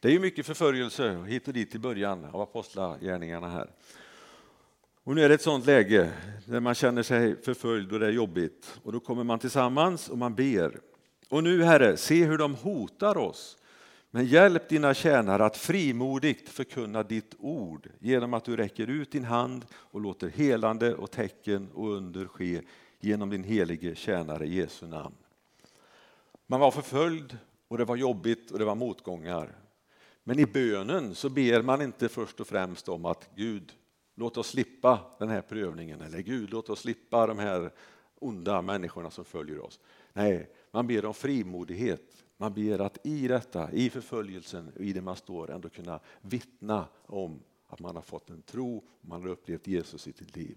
Det 0.00 0.08
är 0.08 0.12
ju 0.12 0.20
mycket 0.20 0.46
förföljelse 0.46 1.24
hit 1.26 1.48
och 1.48 1.54
dit 1.54 1.74
i 1.74 1.78
början 1.78 2.24
av 2.24 2.40
apostlagärningarna 2.40 3.48
här. 3.48 3.70
Och 5.04 5.14
nu 5.14 5.24
är 5.24 5.28
det 5.28 5.34
ett 5.34 5.42
sånt 5.42 5.66
läge 5.66 6.12
där 6.46 6.60
man 6.60 6.74
känner 6.74 7.02
sig 7.02 7.42
förföljd 7.42 7.92
och 7.92 8.00
det 8.00 8.06
är 8.06 8.10
jobbigt. 8.10 8.80
Och 8.82 8.92
då 8.92 9.00
kommer 9.00 9.24
man 9.24 9.38
tillsammans 9.38 10.08
och 10.08 10.18
man 10.18 10.34
ber. 10.34 10.80
Och 11.28 11.44
nu, 11.44 11.62
Herre, 11.62 11.96
se 11.96 12.24
hur 12.24 12.38
de 12.38 12.54
hotar 12.54 13.16
oss. 13.16 13.58
Men 14.14 14.26
hjälp 14.26 14.68
dina 14.68 14.94
tjänare 14.94 15.44
att 15.44 15.56
frimodigt 15.56 16.48
förkunna 16.48 17.02
ditt 17.02 17.34
ord 17.38 17.90
genom 17.98 18.34
att 18.34 18.44
du 18.44 18.56
räcker 18.56 18.90
ut 18.90 19.12
din 19.12 19.24
hand 19.24 19.66
och 19.72 20.00
låter 20.00 20.28
helande 20.28 20.94
och 20.94 21.10
tecken 21.10 21.68
och 21.74 21.92
under 21.92 22.26
ske 22.26 22.62
genom 23.00 23.30
din 23.30 23.44
helige 23.44 23.94
tjänare 23.94 24.48
Jesu 24.48 24.86
namn. 24.86 25.14
Man 26.46 26.60
var 26.60 26.70
förföljd 26.70 27.38
och 27.68 27.78
det 27.78 27.84
var 27.84 27.96
jobbigt 27.96 28.50
och 28.50 28.58
det 28.58 28.64
var 28.64 28.74
motgångar. 28.74 29.56
Men 30.24 30.38
i 30.38 30.46
bönen 30.46 31.14
så 31.14 31.28
ber 31.28 31.62
man 31.62 31.82
inte 31.82 32.08
först 32.08 32.40
och 32.40 32.46
främst 32.46 32.88
om 32.88 33.04
att 33.04 33.30
Gud, 33.34 33.72
låt 34.14 34.36
oss 34.36 34.48
slippa 34.48 35.00
den 35.18 35.28
här 35.28 35.42
prövningen 35.42 36.00
eller 36.00 36.18
Gud, 36.18 36.50
låt 36.50 36.70
oss 36.70 36.80
slippa 36.80 37.26
de 37.26 37.38
här 37.38 37.70
onda 38.18 38.62
människorna 38.62 39.10
som 39.10 39.24
följer 39.24 39.60
oss. 39.60 39.80
Nej, 40.12 40.50
man 40.70 40.86
ber 40.86 41.04
om 41.04 41.14
frimodighet. 41.14 42.23
Man 42.36 42.54
ber 42.54 42.78
att 42.78 43.06
i 43.06 43.28
detta, 43.28 43.72
i 43.72 43.90
förföljelsen, 43.90 44.72
i 44.76 44.92
det 44.92 45.00
man 45.00 45.16
står, 45.16 45.50
ändå 45.50 45.68
kunna 45.68 46.00
vittna 46.20 46.86
om 47.06 47.42
att 47.66 47.80
man 47.80 47.96
har 47.96 48.02
fått 48.02 48.30
en 48.30 48.42
tro, 48.42 48.84
man 49.00 49.22
har 49.22 49.28
upplevt 49.28 49.66
Jesus 49.66 50.06
i 50.06 50.12
sitt 50.12 50.36
liv. 50.36 50.56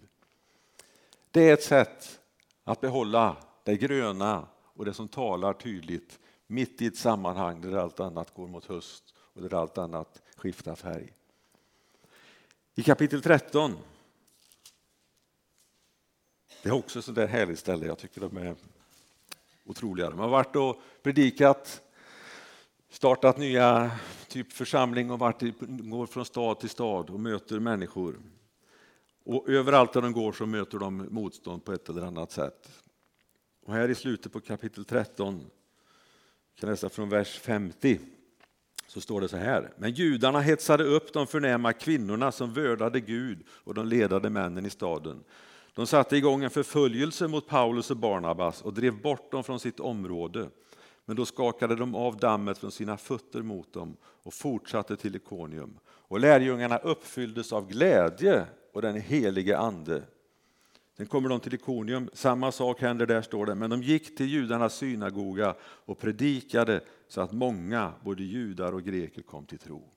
Det 1.32 1.50
är 1.50 1.54
ett 1.54 1.64
sätt 1.64 2.20
att 2.64 2.82
behålla 2.82 3.38
det 3.64 3.78
gröna 3.78 4.48
och 4.56 4.86
det 4.86 4.94
som 4.94 5.08
talar 5.08 5.54
tydligt 5.54 6.20
mitt 6.48 6.82
i 6.82 6.86
ett 6.86 6.98
sammanhang 6.98 7.62
där 7.62 7.78
allt 7.78 8.00
annat 8.00 8.34
går 8.34 8.48
mot 8.48 8.66
höst 8.66 9.14
och 9.18 9.42
där 9.42 9.54
allt 9.54 9.78
annat 9.78 10.22
skiftar 10.36 10.76
färg. 10.76 11.14
I 12.76 12.84
kapitel 12.84 13.22
13 13.22 13.76
det 16.64 16.70
är 16.70 16.74
också 16.74 17.00
ett 17.00 17.06
sånt 17.06 17.16
där 17.16 17.28
härligt 17.28 17.60
ställe, 17.60 17.86
jag 17.86 17.98
tycker 17.98 18.22
de 18.22 18.38
är 18.38 18.56
otroligare. 19.68 20.10
De 20.10 20.20
har 20.20 20.30
varit 20.30 20.56
och 20.56 20.82
predikat, 21.04 21.82
startat 22.90 23.38
nya 23.38 23.92
typ 24.28 24.54
församling 24.54 25.12
och 25.12 25.20
varit, 25.20 25.42
går 25.60 26.06
från 26.06 26.26
stad 26.26 26.60
till 26.60 26.70
stad 26.70 27.10
och 27.10 27.20
möter 27.20 27.60
människor. 27.60 28.20
Och 29.24 29.50
överallt 29.50 29.94
där 29.94 30.02
de 30.02 30.14
går 30.14 30.32
så 30.32 30.46
möter 30.46 30.80
de 30.80 31.08
motstånd 31.10 31.66
på 31.66 31.74
ett 31.74 31.90
eller 31.90 32.02
annat 32.02 32.32
sätt. 32.32 32.70
Och 33.66 33.74
här 33.74 33.90
i 33.90 33.96
slutet 33.96 34.32
på 34.32 34.40
kapitel 34.40 34.86
13, 34.86 35.50
kan 36.60 36.70
läsa 36.70 36.90
från 36.90 37.10
vers 37.10 37.40
50, 37.40 38.00
så 38.88 39.02
står 39.02 39.22
det 39.22 39.28
så 39.28 39.38
här. 39.38 39.74
Men 39.78 39.92
judarna 39.92 40.40
hetsade 40.40 40.84
upp 40.84 41.14
de 41.14 41.28
förnäma 41.28 41.74
kvinnorna 41.74 42.32
som 42.32 42.54
vördade 42.54 43.00
Gud 43.00 43.46
och 43.50 43.74
de 43.74 43.88
ledande 43.88 44.30
männen 44.30 44.66
i 44.66 44.70
staden. 44.70 45.24
De 45.78 45.88
satte 45.88 46.18
igång 46.18 46.44
en 46.44 46.50
förföljelse 46.50 47.28
mot 47.28 47.48
Paulus 47.48 47.92
och 47.92 47.98
Barnabas 47.98 48.62
och 48.62 48.74
drev 48.74 49.02
bort 49.02 49.32
dem 49.32 49.44
från 49.44 49.60
sitt 49.60 49.80
område. 49.80 50.50
Men 51.06 51.16
då 51.16 51.26
skakade 51.26 51.76
de 51.76 51.96
av 51.96 52.18
dammet 52.18 52.58
från 52.58 52.72
sina 52.72 52.98
fötter 52.98 53.42
mot 53.42 53.74
dem 53.74 53.98
och 54.04 54.34
fortsatte 54.34 54.98
till 54.98 55.16
Ikonium. 55.16 55.80
Och 55.88 56.20
lärjungarna 56.20 56.78
uppfylldes 56.78 57.54
av 57.54 57.68
glädje 57.68 58.46
och 58.74 58.82
den 58.82 59.02
helige 59.02 59.58
ande. 59.58 60.04
Sen 60.98 61.06
kommer 61.06 61.30
de 61.30 61.40
till 61.40 61.54
Ikonium, 61.54 62.10
samma 62.14 62.52
sak 62.52 62.82
händer 62.82 63.06
där 63.06 63.22
står 63.22 63.46
det, 63.46 63.56
men 63.56 63.70
de 63.70 63.84
gick 63.84 64.18
till 64.18 64.28
judarnas 64.28 64.76
synagoga 64.76 65.56
och 65.62 66.00
predikade 66.00 66.82
så 67.08 67.22
att 67.22 67.32
många, 67.32 67.94
både 68.04 68.24
judar 68.24 68.74
och 68.74 68.84
greker, 68.84 69.22
kom 69.22 69.46
till 69.46 69.60
tro. 69.60 69.90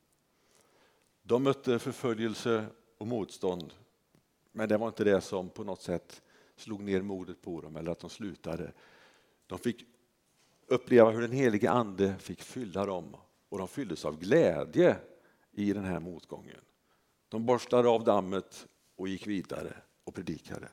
De 1.22 1.42
mötte 1.42 1.78
förföljelse 1.78 2.66
och 2.98 3.06
motstånd 3.06 3.74
men 4.60 4.68
det 4.68 4.76
var 4.76 4.88
inte 4.88 5.04
det 5.04 5.20
som 5.20 5.50
på 5.50 5.64
något 5.64 5.82
sätt 5.82 6.22
slog 6.56 6.82
ner 6.82 7.02
modet 7.02 7.42
på 7.42 7.60
dem 7.60 7.76
eller 7.76 7.92
att 7.92 7.98
de 7.98 8.10
slutade. 8.10 8.72
De 9.46 9.58
fick 9.58 9.84
uppleva 10.66 11.10
hur 11.10 11.20
den 11.20 11.32
helige 11.32 11.70
ande 11.70 12.14
fick 12.18 12.42
fylla 12.42 12.86
dem 12.86 13.16
och 13.48 13.58
de 13.58 13.68
fylldes 13.68 14.04
av 14.04 14.18
glädje 14.18 14.96
i 15.52 15.72
den 15.72 15.84
här 15.84 16.00
motgången. 16.00 16.60
De 17.28 17.46
borstade 17.46 17.88
av 17.88 18.04
dammet 18.04 18.66
och 18.96 19.08
gick 19.08 19.26
vidare 19.26 19.76
och 20.04 20.14
predikade. 20.14 20.68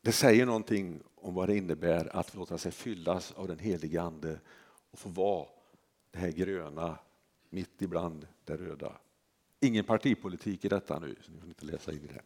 Det 0.00 0.12
säger 0.12 0.46
någonting 0.46 1.02
om 1.14 1.34
vad 1.34 1.48
det 1.48 1.56
innebär 1.56 2.16
att 2.16 2.34
låta 2.34 2.58
sig 2.58 2.72
fyllas 2.72 3.32
av 3.32 3.48
den 3.48 3.58
helige 3.58 4.02
ande 4.02 4.40
och 4.90 4.98
få 4.98 5.08
vara 5.08 5.46
det 6.10 6.18
här 6.18 6.30
gröna 6.30 6.98
mitt 7.50 7.82
ibland 7.82 8.26
det 8.44 8.56
röda. 8.56 8.92
Ingen 9.60 9.84
partipolitik 9.84 10.64
i 10.64 10.68
detta 10.68 10.98
nu, 10.98 11.14
så 11.22 11.32
ni 11.32 11.40
får 11.40 11.48
inte 11.48 11.64
läsa 11.64 11.92
in 11.92 12.04
i 12.04 12.12
det. 12.12 12.22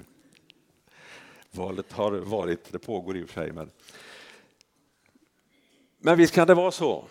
Valet 1.50 1.92
har 1.92 2.12
varit, 2.12 2.72
det 2.72 2.78
pågår 2.78 3.16
i 3.16 3.24
och 3.24 3.28
för 3.28 3.42
sig. 3.42 3.52
Men, 3.52 3.70
men 5.98 6.18
visst 6.18 6.34
kan 6.34 6.46
det 6.46 6.54
vara 6.54 6.70
så. 6.70 7.04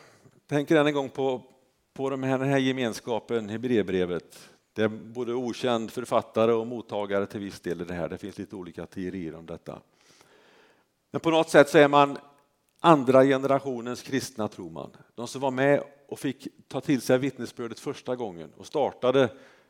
Tänk 0.47 0.71
än 0.71 0.87
en 0.87 0.93
gång 0.93 1.09
på, 1.09 1.41
på 1.93 2.09
de 2.09 2.23
här, 2.23 2.39
den 2.39 2.49
här 2.49 2.57
gemenskapen, 2.57 3.49
Hebreerbrevet. 3.49 4.49
Det 4.73 4.83
är 4.83 4.87
både 4.87 5.33
okänd 5.33 5.91
författare 5.91 6.51
och 6.51 6.67
mottagare 6.67 7.25
till 7.25 7.39
viss 7.39 7.59
del 7.59 7.81
i 7.81 7.85
det 7.85 7.93
här. 7.93 8.09
Det 8.09 8.17
finns 8.17 8.37
lite 8.37 8.55
olika 8.55 8.85
teorier 8.85 9.35
om 9.35 9.45
detta. 9.45 9.81
Men 11.11 11.21
på 11.21 11.31
något 11.31 11.49
sätt 11.49 11.69
så 11.69 11.77
är 11.77 11.87
man 11.87 12.17
andra 12.79 13.23
generationens 13.23 14.01
kristna, 14.01 14.47
tror 14.47 14.69
man. 14.69 14.91
De 15.15 15.27
som 15.27 15.41
var 15.41 15.51
med 15.51 15.83
och 16.07 16.19
fick 16.19 16.47
ta 16.67 16.81
till 16.81 17.01
sig 17.01 17.17
vittnesbördet 17.17 17.79
första 17.79 18.15
gången 18.15 18.53
och 18.57 18.67
startade 18.67 19.29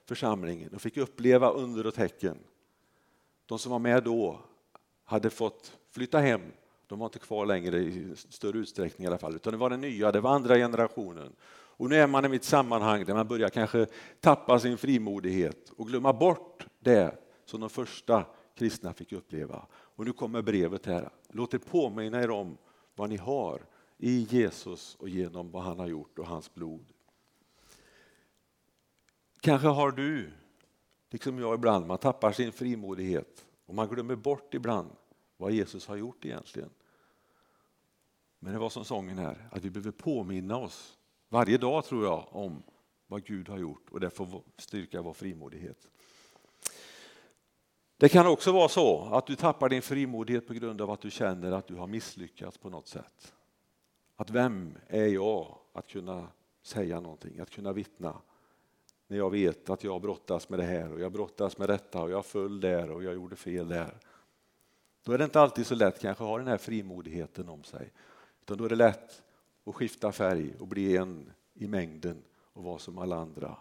församlingen 0.10 0.74
och 0.74 0.82
fick 0.82 0.98
uppleva 0.98 1.50
under 1.50 1.88
och 1.88 1.94
tecken. 1.94 2.38
De 3.46 3.60
som 3.60 3.72
var 3.72 3.80
med 3.80 4.04
då 4.04 4.39
hade 5.04 5.30
fått 5.30 5.78
flytta 5.92 6.20
hem. 6.20 6.42
De 6.88 7.00
var 7.00 7.06
inte 7.06 7.20
kvar 7.20 7.46
längre 7.46 7.78
i 7.78 8.16
större 8.16 8.58
utsträckning 8.58 9.06
i 9.06 9.08
alla 9.08 9.18
fall, 9.18 9.36
utan 9.36 9.54
det 9.54 9.58
var 9.58 9.70
den 9.70 9.82
nya, 9.82 10.12
det 10.12 10.22
var 10.22 10.36
andra 10.36 10.56
generationen. 10.56 11.36
Och 11.51 11.89
nu 11.89 11.96
är 11.96 12.08
man 12.08 12.25
i 12.25 12.30
mitt 12.30 12.44
sammanhang 12.44 13.06
där 13.06 13.13
man 13.13 13.28
börjar 13.28 13.50
kanske 13.50 13.88
tappa 14.20 14.60
sin 14.60 14.78
frimodighet 14.78 15.70
och 15.78 15.88
glömma 15.88 16.13
bort 16.13 16.68
det 16.80 17.16
som 17.46 17.60
de 17.60 17.70
första 17.70 18.25
kristna 18.56 18.94
fick 18.94 19.12
uppleva. 19.12 19.66
Och 19.72 20.06
nu 20.06 20.13
kommer 20.13 20.42
brevet 20.42 20.86
här. 20.86 21.10
Låt 21.30 21.54
er 21.54 21.58
påminna 21.58 22.24
er 22.24 22.30
om 22.30 22.58
vad 22.96 23.10
ni 23.10 23.18
har 23.18 23.62
i 23.98 24.28
Jesus 24.30 24.96
och 24.96 25.10
genom 25.10 25.51
vad 25.51 25.63
han 25.63 25.80
har 25.80 25.88
gjort 25.88 26.20
och 26.20 26.28
hans 26.28 26.54
blod. 26.54 26.86
Kanske 29.41 29.67
har 29.67 29.91
du, 29.91 30.31
liksom 31.10 31.39
jag 31.39 31.55
ibland, 31.55 31.88
man 31.88 31.98
tappar 31.98 32.31
sin 32.31 32.51
frimodighet 32.51 33.46
och 33.65 33.75
man 33.75 33.88
glömmer 33.88 34.15
bort 34.15 34.53
ibland 34.53 34.91
vad 35.38 35.51
Jesus 35.51 35.88
har 35.88 35.96
gjort 35.96 36.25
egentligen. 36.25 36.69
Men 38.39 38.53
det 38.53 38.60
var 38.60 38.69
som 38.69 38.86
sången 38.86 39.17
här, 39.17 39.50
att 39.51 39.63
vi 39.63 39.69
behöver 39.69 39.91
påminna 39.91 40.58
oss 40.58 40.98
varje 41.29 41.58
dag 41.58 41.86
tror 41.86 42.05
jag 42.05 42.27
om 42.31 42.63
vad 43.08 43.25
Gud 43.25 43.50
har 43.50 43.58
gjort 43.58 43.89
och 43.89 44.00
det 44.00 44.10
får 44.10 44.43
styrka 44.58 45.01
vår 45.01 45.13
frimodighet. 45.13 45.89
Det 47.98 48.10
kan 48.10 48.27
också 48.27 48.51
vara 48.51 48.69
så 48.69 49.01
att 49.01 49.27
du 49.27 49.36
tappar 49.36 49.69
din 49.69 49.81
frimodighet 49.81 50.48
på 50.48 50.53
grund 50.53 50.81
av 50.81 50.91
att 50.91 51.01
du 51.01 51.12
känner 51.12 51.51
att 51.51 51.67
du 51.67 51.75
har 51.75 51.88
misslyckats 51.88 52.58
på 52.58 52.69
något 52.69 52.88
sätt. 52.88 53.34
Att 54.15 54.29
vem 54.29 54.77
är 54.88 55.08
jag 55.08 55.58
att 55.74 55.88
kunna 55.88 56.27
säga 56.62 57.00
någonting, 57.00 57.39
att 57.39 57.50
kunna 57.50 57.74
vittna? 57.74 58.22
När 59.10 59.18
jag 59.18 59.30
vet 59.30 59.70
att 59.70 59.84
jag 59.84 60.01
brottas 60.01 60.50
med 60.50 60.60
det 60.60 60.66
här 60.66 60.94
och 60.94 61.00
jag 61.00 61.12
brottas 61.12 61.58
med 61.58 61.70
detta 61.70 62.01
och 62.01 62.12
jag 62.12 62.25
föll 62.25 62.60
där 62.60 62.92
och 62.92 63.04
jag 63.04 63.13
gjorde 63.13 63.36
fel 63.36 63.68
där. 63.68 63.94
Då 65.04 65.12
är 65.12 65.18
det 65.18 65.24
inte 65.24 65.42
alltid 65.42 65.68
så 65.68 65.75
lätt 65.75 66.01
kanske 66.01 66.24
att 66.24 66.30
ha 66.30 66.38
den 66.38 66.48
här 66.48 66.58
frimodigheten 66.58 67.50
om 67.50 67.63
sig. 67.63 67.92
Utan 68.42 68.58
då 68.58 68.66
är 68.66 68.70
det 68.70 68.75
lätt 68.75 69.24
att 69.66 69.75
skifta 69.75 70.12
färg 70.12 70.54
och 70.60 70.68
bli 70.68 70.98
en 70.98 71.32
i 71.54 71.68
mängden 71.68 72.22
och 72.54 72.63
vara 72.63 72.80
som 72.80 72.98
alla 72.98 73.16
andra. 73.16 73.56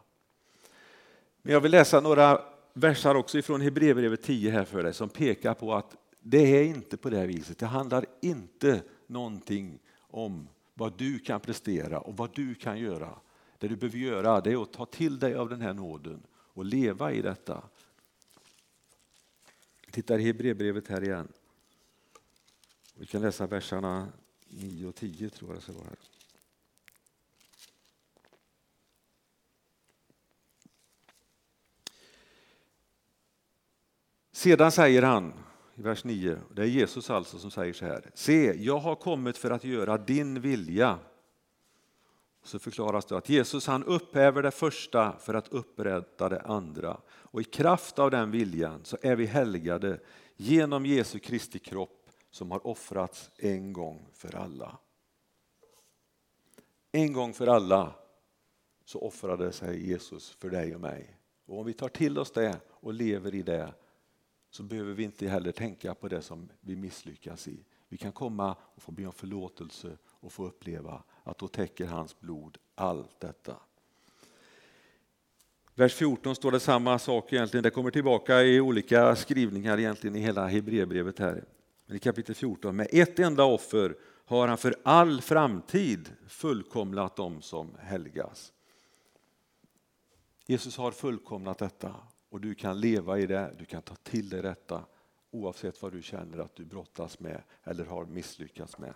Men 1.43 1.52
jag 1.52 1.61
vill 1.61 1.73
läsa 1.73 2.00
några 2.00 2.43
versar 2.73 3.14
också 3.14 3.38
ifrån 3.38 3.61
Hebreerbrevet 3.61 4.23
10 4.23 4.50
här 4.50 4.64
för 4.64 4.83
dig 4.83 4.95
som 4.95 5.09
pekar 5.09 5.55
på 5.55 5.75
att 5.75 5.97
det 6.21 6.59
är 6.59 6.64
inte 6.64 6.97
på 6.97 7.11
det 7.11 7.17
här 7.17 7.26
viset. 7.26 7.59
Det 7.59 7.67
handlar 7.67 8.07
inte 8.21 8.83
någonting 9.07 9.78
om 9.99 10.49
vad 10.75 10.93
du 10.99 11.19
kan 11.19 11.40
prestera 11.40 12.00
och 12.00 12.17
vad 12.17 12.35
du 12.35 12.55
kan 12.55 12.78
göra. 12.78 13.19
Det 13.59 13.69
du 13.69 13.77
behöver 13.77 13.99
göra 13.99 14.41
det 14.41 14.53
är 14.53 14.62
att 14.62 14.73
ta 14.73 14.87
till 14.87 15.19
dig 15.19 15.35
av 15.35 15.49
den 15.49 15.61
här 15.61 15.73
nåden 15.73 16.23
och 16.31 16.65
leva 16.65 17.12
i 17.12 17.23
detta. 17.23 17.62
Vi 19.87 19.93
tittar 19.93 20.19
i 20.19 20.23
Hebreerbrevet 20.23 20.88
här 20.88 21.05
igen. 21.05 21.29
Vi 22.95 23.07
kan 23.07 23.23
läsa 23.23 23.47
verserna 23.47 24.09
9 24.49 24.87
och 24.87 24.95
10 24.95 25.31
tror 25.31 25.50
jag 25.50 25.59
det 25.59 25.62
ska 25.62 25.73
vara. 25.73 25.85
Här. 25.85 25.97
Sedan 34.33 34.73
säger 34.73 35.03
han 35.03 35.33
i 35.75 35.83
vers 35.83 36.05
9, 36.05 36.41
det 36.55 36.62
är 36.62 36.67
Jesus 36.67 37.11
alltså 37.11 37.38
som 37.38 37.50
säger 37.50 37.73
så 37.73 37.85
här. 37.85 38.11
Se, 38.15 38.65
jag 38.65 38.79
har 38.79 38.95
kommit 38.95 39.38
för 39.38 39.50
att 39.50 39.65
göra 39.65 39.99
din 39.99 40.41
vilja 40.41 40.99
så 42.49 42.59
förklaras 42.59 43.05
det 43.05 43.17
att 43.17 43.28
Jesus 43.28 43.67
han 43.67 43.85
upphäver 43.85 44.43
det 44.43 44.50
första 44.50 45.19
för 45.19 45.35
att 45.35 45.49
upprätta 45.49 46.28
det 46.28 46.40
andra. 46.40 47.00
Och 47.07 47.40
i 47.40 47.45
kraft 47.45 47.99
av 47.99 48.11
den 48.11 48.31
viljan 48.31 48.85
så 48.85 48.97
är 49.02 49.17
vi 49.17 49.26
helgade 49.26 50.00
genom 50.37 50.87
Jesu 50.87 51.19
Kristi 51.19 51.59
kropp 51.59 52.11
som 52.31 52.50
har 52.50 52.67
offrats 52.67 53.31
en 53.37 53.73
gång 53.73 54.09
för 54.12 54.37
alla. 54.37 54.78
En 56.93 57.12
gång 57.12 57.35
för 57.35 57.47
alla 57.47 57.95
så 58.85 59.00
offrade 59.00 59.52
sig 59.52 59.88
Jesus 59.88 60.31
för 60.31 60.50
dig 60.50 60.75
och 60.75 60.81
mig. 60.81 61.19
Och 61.47 61.59
om 61.59 61.67
vi 61.67 61.73
tar 61.73 61.88
till 61.88 62.19
oss 62.19 62.31
det 62.31 62.61
och 62.69 62.95
lever 62.95 63.35
i 63.35 63.43
det 63.43 63.75
så 64.50 64.62
behöver 64.62 64.93
vi 64.93 65.02
inte 65.02 65.28
heller 65.28 65.52
tänka 65.52 65.95
på 65.95 66.09
det 66.09 66.23
som 66.23 66.49
vi 66.61 66.76
misslyckas 66.76 67.49
i. 67.49 67.64
Vi 67.88 67.97
kan 67.97 68.12
komma 68.12 68.57
och 68.61 68.83
få 68.83 68.93
be 68.93 69.07
om 69.07 69.12
förlåtelse 69.12 69.99
och 70.21 70.33
få 70.33 70.47
uppleva 70.47 71.03
att 71.23 71.39
då 71.39 71.49
täcker 71.49 71.87
hans 71.87 72.21
blod 72.21 72.59
allt 72.75 73.21
detta. 73.21 73.57
Vers 75.75 75.95
14 75.95 76.35
står 76.35 76.53
det 76.53 76.61
samma 76.61 76.99
sak 76.99 77.33
egentligen. 77.33 77.63
Det 77.63 77.71
kommer 77.71 77.91
tillbaka 77.91 78.43
i 78.43 78.61
olika 78.61 79.17
skrivningar 79.17 79.79
egentligen 79.79 80.17
i 80.17 80.21
hela 80.21 80.47
Hebreerbrevet 80.47 81.19
här. 81.19 81.45
Men 81.87 81.97
i 81.97 81.99
kapitel 81.99 82.35
14, 82.35 82.77
med 82.77 82.89
ett 82.93 83.19
enda 83.19 83.45
offer 83.45 83.97
har 84.25 84.49
han 84.49 84.59
för 84.59 84.75
all 84.83 85.21
framtid 85.21 86.13
fullkomlat 86.27 87.17
dem 87.17 87.43
som 87.43 87.71
helgas. 87.79 88.53
Jesus 90.47 90.77
har 90.77 90.91
fullkomnat 90.93 91.59
detta 91.59 91.95
och 92.29 92.41
du 92.41 92.55
kan 92.55 92.81
leva 92.81 93.19
i 93.19 93.27
det, 93.27 93.55
du 93.59 93.65
kan 93.65 93.83
ta 93.83 93.95
till 93.95 94.29
dig 94.29 94.43
detta 94.43 94.85
oavsett 95.31 95.83
vad 95.83 95.93
du 95.93 96.03
känner 96.03 96.39
att 96.39 96.57
du 96.57 96.65
brottas 96.65 97.21
med 97.21 97.43
eller 97.65 97.85
har 97.85 98.05
misslyckats 98.05 98.79
med. 98.79 98.95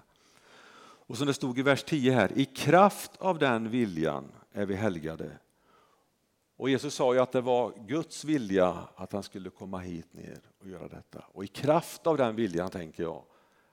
Och 1.12 1.18
som 1.18 1.26
det 1.26 1.34
stod 1.34 1.58
i 1.58 1.62
vers 1.62 1.84
10 1.84 2.12
här, 2.12 2.38
i 2.38 2.44
kraft 2.44 3.16
av 3.18 3.38
den 3.38 3.70
viljan 3.70 4.32
är 4.52 4.66
vi 4.66 4.74
helgade. 4.74 5.38
Och 6.56 6.70
Jesus 6.70 6.94
sa 6.94 7.14
ju 7.14 7.20
att 7.20 7.32
det 7.32 7.40
var 7.40 7.86
Guds 7.86 8.24
vilja 8.24 8.88
att 8.96 9.12
han 9.12 9.22
skulle 9.22 9.50
komma 9.50 9.78
hit 9.78 10.12
ner 10.12 10.40
och 10.58 10.68
göra 10.68 10.88
detta. 10.88 11.24
Och 11.32 11.44
i 11.44 11.46
kraft 11.46 12.06
av 12.06 12.16
den 12.16 12.36
viljan 12.36 12.70
tänker 12.70 13.02
jag 13.02 13.24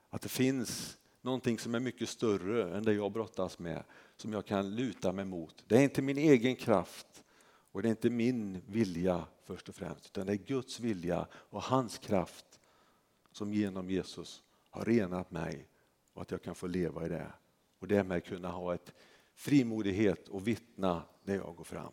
att 0.09 0.21
det 0.21 0.29
finns 0.29 0.97
någonting 1.21 1.59
som 1.59 1.75
är 1.75 1.79
mycket 1.79 2.09
större 2.09 2.77
än 2.77 2.83
det 2.83 2.93
jag 2.93 3.11
brottas 3.11 3.59
med, 3.59 3.83
som 4.17 4.33
jag 4.33 4.45
kan 4.45 4.75
luta 4.75 5.11
mig 5.11 5.25
mot. 5.25 5.63
Det 5.67 5.77
är 5.77 5.81
inte 5.81 6.01
min 6.01 6.17
egen 6.17 6.55
kraft 6.55 7.23
och 7.71 7.81
det 7.81 7.87
är 7.87 7.91
inte 7.91 8.09
min 8.09 8.61
vilja 8.67 9.25
först 9.45 9.69
och 9.69 9.75
främst, 9.75 10.05
utan 10.05 10.25
det 10.25 10.33
är 10.33 10.37
Guds 10.37 10.79
vilja 10.79 11.27
och 11.33 11.63
hans 11.63 11.97
kraft 11.97 12.59
som 13.31 13.53
genom 13.53 13.89
Jesus 13.89 14.43
har 14.69 14.85
renat 14.85 15.31
mig 15.31 15.69
och 16.19 16.23
att 16.23 16.31
jag 16.31 16.41
kan 16.41 16.55
få 16.55 16.67
leva 16.67 17.05
i 17.05 17.09
det. 17.09 17.31
Och 17.79 17.87
därmed 17.87 18.25
kunna 18.25 18.49
ha 18.49 18.73
ett 18.73 18.93
frimodighet 19.35 20.27
och 20.27 20.47
vittna 20.47 21.03
när 21.23 21.35
jag 21.35 21.55
går 21.55 21.63
fram. 21.63 21.91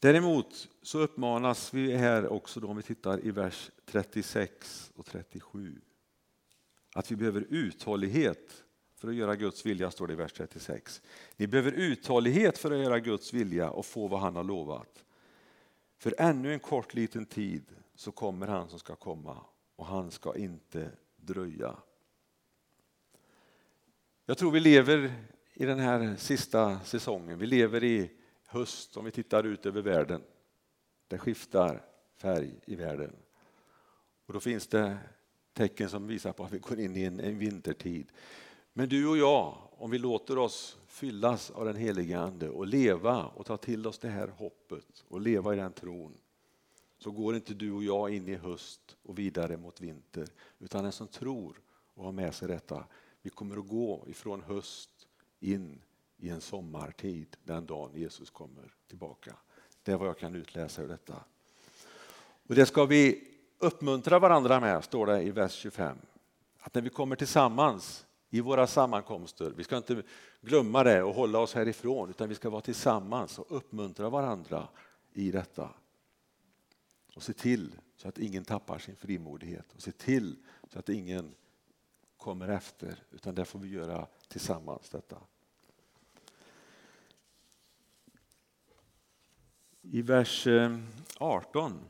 Däremot 0.00 0.68
så 0.82 0.98
uppmanas 0.98 1.74
vi 1.74 1.96
här 1.96 2.26
också 2.28 2.60
då 2.60 2.68
om 2.68 2.76
vi 2.76 2.82
tittar 2.82 3.26
i 3.26 3.30
vers 3.30 3.70
36 3.84 4.92
och 4.94 5.06
37. 5.06 5.80
Att 6.94 7.10
vi 7.10 7.16
behöver 7.16 7.46
uthållighet 7.48 8.64
för 8.96 9.08
att 9.08 9.14
göra 9.14 9.36
Guds 9.36 9.66
vilja, 9.66 9.90
står 9.90 10.06
det 10.06 10.12
i 10.12 10.16
vers 10.16 10.32
36. 10.32 11.02
Ni 11.36 11.46
behöver 11.46 11.72
uthållighet 11.72 12.58
för 12.58 12.70
att 12.70 12.78
göra 12.78 13.00
Guds 13.00 13.32
vilja 13.32 13.70
och 13.70 13.86
få 13.86 14.08
vad 14.08 14.20
han 14.20 14.36
har 14.36 14.44
lovat. 14.44 15.04
För 15.98 16.14
ännu 16.18 16.52
en 16.52 16.60
kort 16.60 16.94
liten 16.94 17.26
tid 17.26 17.64
så 17.94 18.12
kommer 18.12 18.46
han 18.46 18.68
som 18.68 18.78
ska 18.78 18.96
komma 18.96 19.44
och 19.76 19.86
han 19.86 20.10
ska 20.10 20.36
inte 20.36 20.90
dröja. 21.16 21.76
Jag 24.26 24.38
tror 24.38 24.50
vi 24.50 24.60
lever 24.60 25.14
i 25.52 25.64
den 25.64 25.78
här 25.78 26.16
sista 26.16 26.80
säsongen. 26.80 27.38
Vi 27.38 27.46
lever 27.46 27.84
i 27.84 28.10
höst 28.46 28.96
om 28.96 29.04
vi 29.04 29.10
tittar 29.10 29.44
ut 29.44 29.66
över 29.66 29.82
världen. 29.82 30.22
Det 31.08 31.18
skiftar 31.18 31.82
färg 32.16 32.60
i 32.66 32.74
världen. 32.74 33.16
Och 34.26 34.32
då 34.32 34.40
finns 34.40 34.66
det 34.66 34.98
tecken 35.52 35.88
som 35.88 36.06
visar 36.06 36.32
på 36.32 36.44
att 36.44 36.52
vi 36.52 36.58
går 36.58 36.80
in 36.80 36.96
i 36.96 37.04
en, 37.04 37.20
en 37.20 37.38
vintertid. 37.38 38.12
Men 38.72 38.88
du 38.88 39.08
och 39.08 39.18
jag, 39.18 39.58
om 39.70 39.90
vi 39.90 39.98
låter 39.98 40.38
oss 40.38 40.78
fyllas 40.86 41.50
av 41.50 41.64
den 41.64 41.76
heliga 41.76 42.20
Ande 42.20 42.48
och 42.48 42.66
leva 42.66 43.24
och 43.24 43.46
ta 43.46 43.56
till 43.56 43.86
oss 43.86 43.98
det 43.98 44.08
här 44.08 44.28
hoppet 44.28 45.04
och 45.08 45.20
leva 45.20 45.52
i 45.52 45.56
den 45.56 45.72
tron 45.72 46.18
så 47.04 47.10
går 47.10 47.34
inte 47.34 47.54
du 47.54 47.72
och 47.72 47.84
jag 47.84 48.14
in 48.14 48.28
i 48.28 48.34
höst 48.34 48.96
och 49.02 49.18
vidare 49.18 49.56
mot 49.56 49.80
vinter 49.80 50.28
utan 50.58 50.82
den 50.82 50.92
som 50.92 51.08
tror 51.08 51.60
och 51.94 52.04
har 52.04 52.12
med 52.12 52.34
sig 52.34 52.48
detta, 52.48 52.84
vi 53.22 53.30
kommer 53.30 53.56
att 53.56 53.68
gå 53.68 54.04
ifrån 54.08 54.42
höst 54.42 54.90
in 55.40 55.82
i 56.16 56.28
en 56.28 56.40
sommartid 56.40 57.36
den 57.42 57.66
dagen 57.66 57.94
Jesus 57.94 58.30
kommer 58.30 58.74
tillbaka. 58.88 59.36
Det 59.82 59.92
är 59.92 59.96
vad 59.96 60.08
jag 60.08 60.18
kan 60.18 60.34
utläsa 60.34 60.82
ur 60.82 60.88
detta. 60.88 61.24
Och 62.48 62.54
det 62.54 62.66
ska 62.66 62.84
vi 62.84 63.28
uppmuntra 63.58 64.18
varandra 64.18 64.60
med, 64.60 64.84
står 64.84 65.06
det 65.06 65.22
i 65.22 65.30
vers 65.30 65.52
25. 65.52 65.96
Att 66.58 66.74
när 66.74 66.82
vi 66.82 66.90
kommer 66.90 67.16
tillsammans 67.16 68.06
i 68.30 68.40
våra 68.40 68.66
sammankomster, 68.66 69.52
vi 69.56 69.64
ska 69.64 69.76
inte 69.76 70.02
glömma 70.40 70.84
det 70.84 71.02
och 71.02 71.14
hålla 71.14 71.38
oss 71.38 71.54
härifrån, 71.54 72.10
utan 72.10 72.28
vi 72.28 72.34
ska 72.34 72.50
vara 72.50 72.60
tillsammans 72.60 73.38
och 73.38 73.56
uppmuntra 73.56 74.10
varandra 74.10 74.68
i 75.12 75.30
detta. 75.30 75.70
Och 77.14 77.22
se 77.22 77.32
till 77.32 77.76
så 77.96 78.08
att 78.08 78.18
ingen 78.18 78.44
tappar 78.44 78.78
sin 78.78 78.96
frimodighet 78.96 79.72
och 79.72 79.82
se 79.82 79.92
till 79.92 80.36
så 80.72 80.78
att 80.78 80.88
ingen 80.88 81.34
kommer 82.16 82.48
efter, 82.48 83.02
utan 83.10 83.34
det 83.34 83.44
får 83.44 83.58
vi 83.58 83.68
göra 83.68 84.06
tillsammans 84.28 84.90
detta. 84.90 85.20
I 89.82 90.02
vers 90.02 90.46
eh, 90.46 90.78
18 91.18 91.84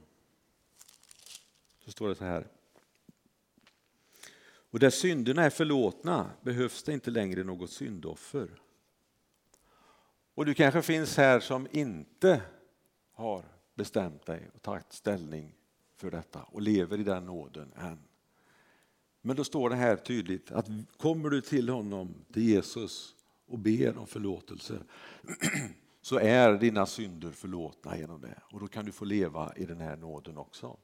så 1.78 1.90
står 1.90 2.08
det 2.08 2.14
så 2.14 2.24
här. 2.24 2.48
Och 4.74 4.78
där 4.78 4.90
synderna 4.90 5.42
är 5.42 5.50
förlåtna 5.50 6.30
behövs 6.42 6.82
det 6.82 6.92
inte 6.92 7.10
längre 7.10 7.44
något 7.44 7.70
syndoffer. 7.70 8.60
Och 10.34 10.46
du 10.46 10.54
kanske 10.54 10.82
finns 10.82 11.16
här 11.16 11.40
som 11.40 11.68
inte 11.70 12.42
har 13.12 13.44
bestämt 13.74 14.26
dig 14.26 14.50
och 14.54 14.62
tagit 14.62 14.92
ställning 14.92 15.54
för 15.96 16.10
detta 16.10 16.42
och 16.42 16.62
lever 16.62 17.00
i 17.00 17.04
den 17.04 17.26
nåden 17.26 17.72
än. 17.76 17.98
Men 19.20 19.36
då 19.36 19.44
står 19.44 19.70
det 19.70 19.76
här 19.76 19.96
tydligt 19.96 20.52
att 20.52 20.66
kommer 20.96 21.30
du 21.30 21.40
till 21.40 21.68
honom, 21.68 22.14
till 22.32 22.42
Jesus 22.42 23.14
och 23.46 23.58
ber 23.58 23.98
om 23.98 24.06
förlåtelse 24.06 24.78
så 26.02 26.18
är 26.18 26.52
dina 26.52 26.86
synder 26.86 27.30
förlåtna 27.30 27.98
genom 27.98 28.20
det 28.20 28.42
och 28.52 28.60
då 28.60 28.66
kan 28.66 28.84
du 28.84 28.92
få 28.92 29.04
leva 29.04 29.52
i 29.56 29.64
den 29.64 29.80
här 29.80 29.96
nåden 29.96 30.38
också. 30.38 30.76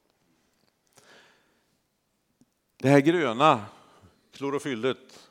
Det 2.76 2.88
här 2.88 3.00
gröna 3.00 3.64
klorofyllet 4.32 5.30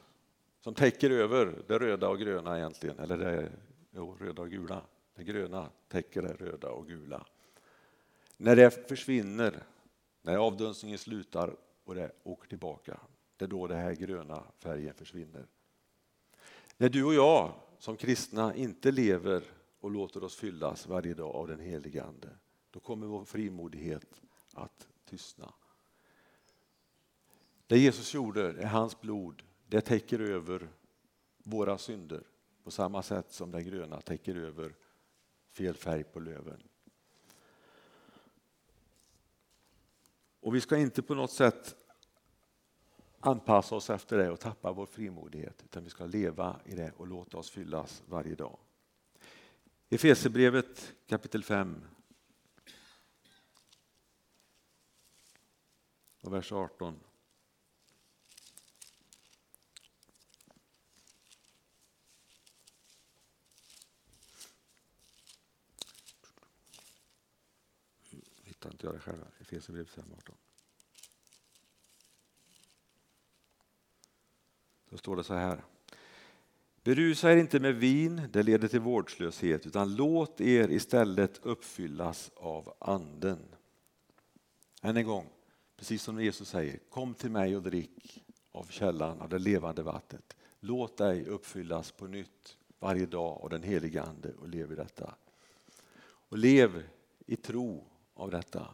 som 0.62 0.74
täcker 0.74 1.10
över 1.10 1.63
det 1.67 1.80
röda 1.80 2.10
och 2.10 2.19
gröna 2.19 2.58
egentligen, 2.58 3.00
eller 3.00 3.17
det 3.17 3.52
jo, 3.91 4.17
röda 4.19 4.41
och 4.41 4.50
gula. 4.50 4.82
Det 5.15 5.24
gröna 5.24 5.69
täcker 5.88 6.22
det 6.22 6.34
röda 6.34 6.69
och 6.69 6.88
gula. 6.88 7.26
När 8.41 8.56
det 8.56 8.88
försvinner, 8.89 9.63
när 10.21 10.38
avdunstningen 10.38 10.97
slutar 10.97 11.56
och 11.84 11.95
det 11.95 12.12
åker 12.23 12.49
tillbaka, 12.49 12.99
det 13.38 13.45
är 13.45 13.49
då 13.49 13.67
den 13.67 13.78
här 13.78 13.93
gröna 13.93 14.43
färgen 14.58 14.93
försvinner. 14.93 15.47
När 16.78 16.89
du 16.89 17.04
och 17.04 17.13
jag 17.13 17.54
som 17.80 17.97
kristna 17.97 18.56
inte 18.56 18.91
lever 18.91 19.43
och 19.80 19.91
låter 19.91 20.23
oss 20.23 20.36
fyllas 20.36 20.88
varje 20.88 21.13
dag 21.13 21.36
av 21.36 21.47
den 21.47 21.60
helige 21.60 22.04
Ande, 22.04 22.30
då 22.71 22.80
kommer 22.80 23.08
vår 23.08 23.25
frimodighet 23.25 24.21
att 24.54 24.88
tystna. 25.06 25.54
Det 27.67 27.78
Jesus 27.78 28.13
gjorde 28.13 28.62
är 28.62 28.67
hans 28.67 29.02
blod, 29.02 29.43
det 29.67 29.82
täcker 29.82 30.19
över 30.19 30.69
våra 31.38 31.78
synder 31.78 32.23
på 32.63 32.71
samma 32.71 33.04
sätt 33.04 33.32
som 33.32 33.52
det 33.52 33.63
gröna 33.63 34.02
täcker 34.02 34.36
över 34.36 34.75
fel 35.49 35.75
färg 35.75 36.04
på 36.04 36.19
löven. 36.19 36.68
Och 40.39 40.56
vi 40.56 40.62
ska 40.62 40.78
inte 40.78 41.02
på 41.02 41.15
något 41.15 41.32
sätt 41.32 41.75
anpassa 43.19 43.75
oss 43.75 43.89
efter 43.89 44.17
det 44.17 44.30
och 44.30 44.39
tappa 44.39 44.71
vår 44.71 44.86
frimodighet 44.86 45.63
utan 45.63 45.84
vi 45.84 45.89
ska 45.89 46.06
leva 46.06 46.60
i 46.65 46.75
det 46.75 46.91
och 46.97 47.08
låta 47.08 47.38
oss 47.38 47.49
fyllas 47.49 48.04
varje 48.06 48.36
dag. 48.36 48.60
Efesierbrevet 49.89 50.93
kapitel 51.08 51.43
5 51.43 51.86
och 56.21 56.34
vers 56.34 56.52
18. 56.52 56.99
Utan 68.60 68.72
att 68.72 68.84
göra 68.84 68.93
det 68.93 69.00
själva. 69.00 69.26
Efesierbrevet 69.39 69.89
5, 69.89 70.06
18. 70.17 70.36
Då 74.89 74.98
står 74.98 75.15
det 75.15 75.24
så 75.24 75.34
här. 75.34 75.63
Berusa 76.84 77.32
er 77.32 77.38
inte 77.38 77.60
med 77.60 77.76
vin, 77.76 78.22
det 78.32 78.43
leder 78.43 78.67
till 78.67 78.80
vårdslöshet, 78.80 79.67
utan 79.67 79.95
låt 79.95 80.41
er 80.41 80.72
istället 80.72 81.39
uppfyllas 81.45 82.32
av 82.36 82.74
Anden. 82.80 83.56
Än 84.82 84.98
en 84.98 85.06
gång, 85.06 85.30
precis 85.76 86.04
som 86.04 86.24
Jesus 86.24 86.50
säger, 86.50 86.80
kom 86.89 87.13
till 87.13 87.32
mig 87.32 87.56
och 87.56 87.63
drick 87.63 88.24
av 88.52 88.63
källan 88.69 89.22
av 89.22 89.30
det 89.30 89.39
levande 89.39 89.84
vattnet. 89.84 90.36
Låt 90.60 90.98
dig 90.98 91.26
uppfyllas 91.26 91.91
på 91.91 92.08
nytt 92.08 92.58
varje 92.80 93.06
dag 93.06 93.41
av 93.41 93.50
den 93.50 93.63
heliga 93.63 94.04
Ande 94.04 94.34
och 94.34 94.50
lev 94.50 94.72
i 94.72 94.76
detta. 94.76 95.15
Och 96.02 96.38
lev 96.38 96.84
i 97.26 97.36
tro 97.36 97.86
av 98.19 98.32
detta 98.32 98.67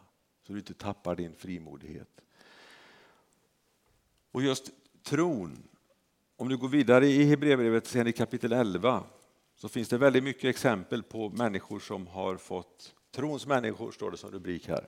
så 0.48 0.54
du 0.54 0.60
inte 0.60 0.74
tappar 0.74 1.16
din 1.16 1.36
frimodighet. 1.36 2.22
Och 4.32 4.42
just 4.42 4.72
tron, 5.04 5.68
om 6.36 6.50
du 6.50 6.58
går 6.58 6.68
vidare 6.68 7.08
i 7.08 7.24
Hebreerbrevet 7.24 7.88
sen 7.88 8.08
i 8.08 8.12
kapitel 8.12 8.52
11 8.52 9.04
så 9.56 9.70
finns 9.70 9.90
det 9.90 9.98
väldigt 9.98 10.24
mycket 10.24 10.50
exempel 10.50 11.04
på 11.04 11.30
människor 11.30 11.80
som 11.80 12.08
har 12.08 12.38
fått, 12.38 12.96
trons 13.12 13.48
människor 13.48 13.92
står 13.92 14.12
det 14.12 14.18
som 14.18 14.32
rubrik 14.32 14.68
här. 14.68 14.88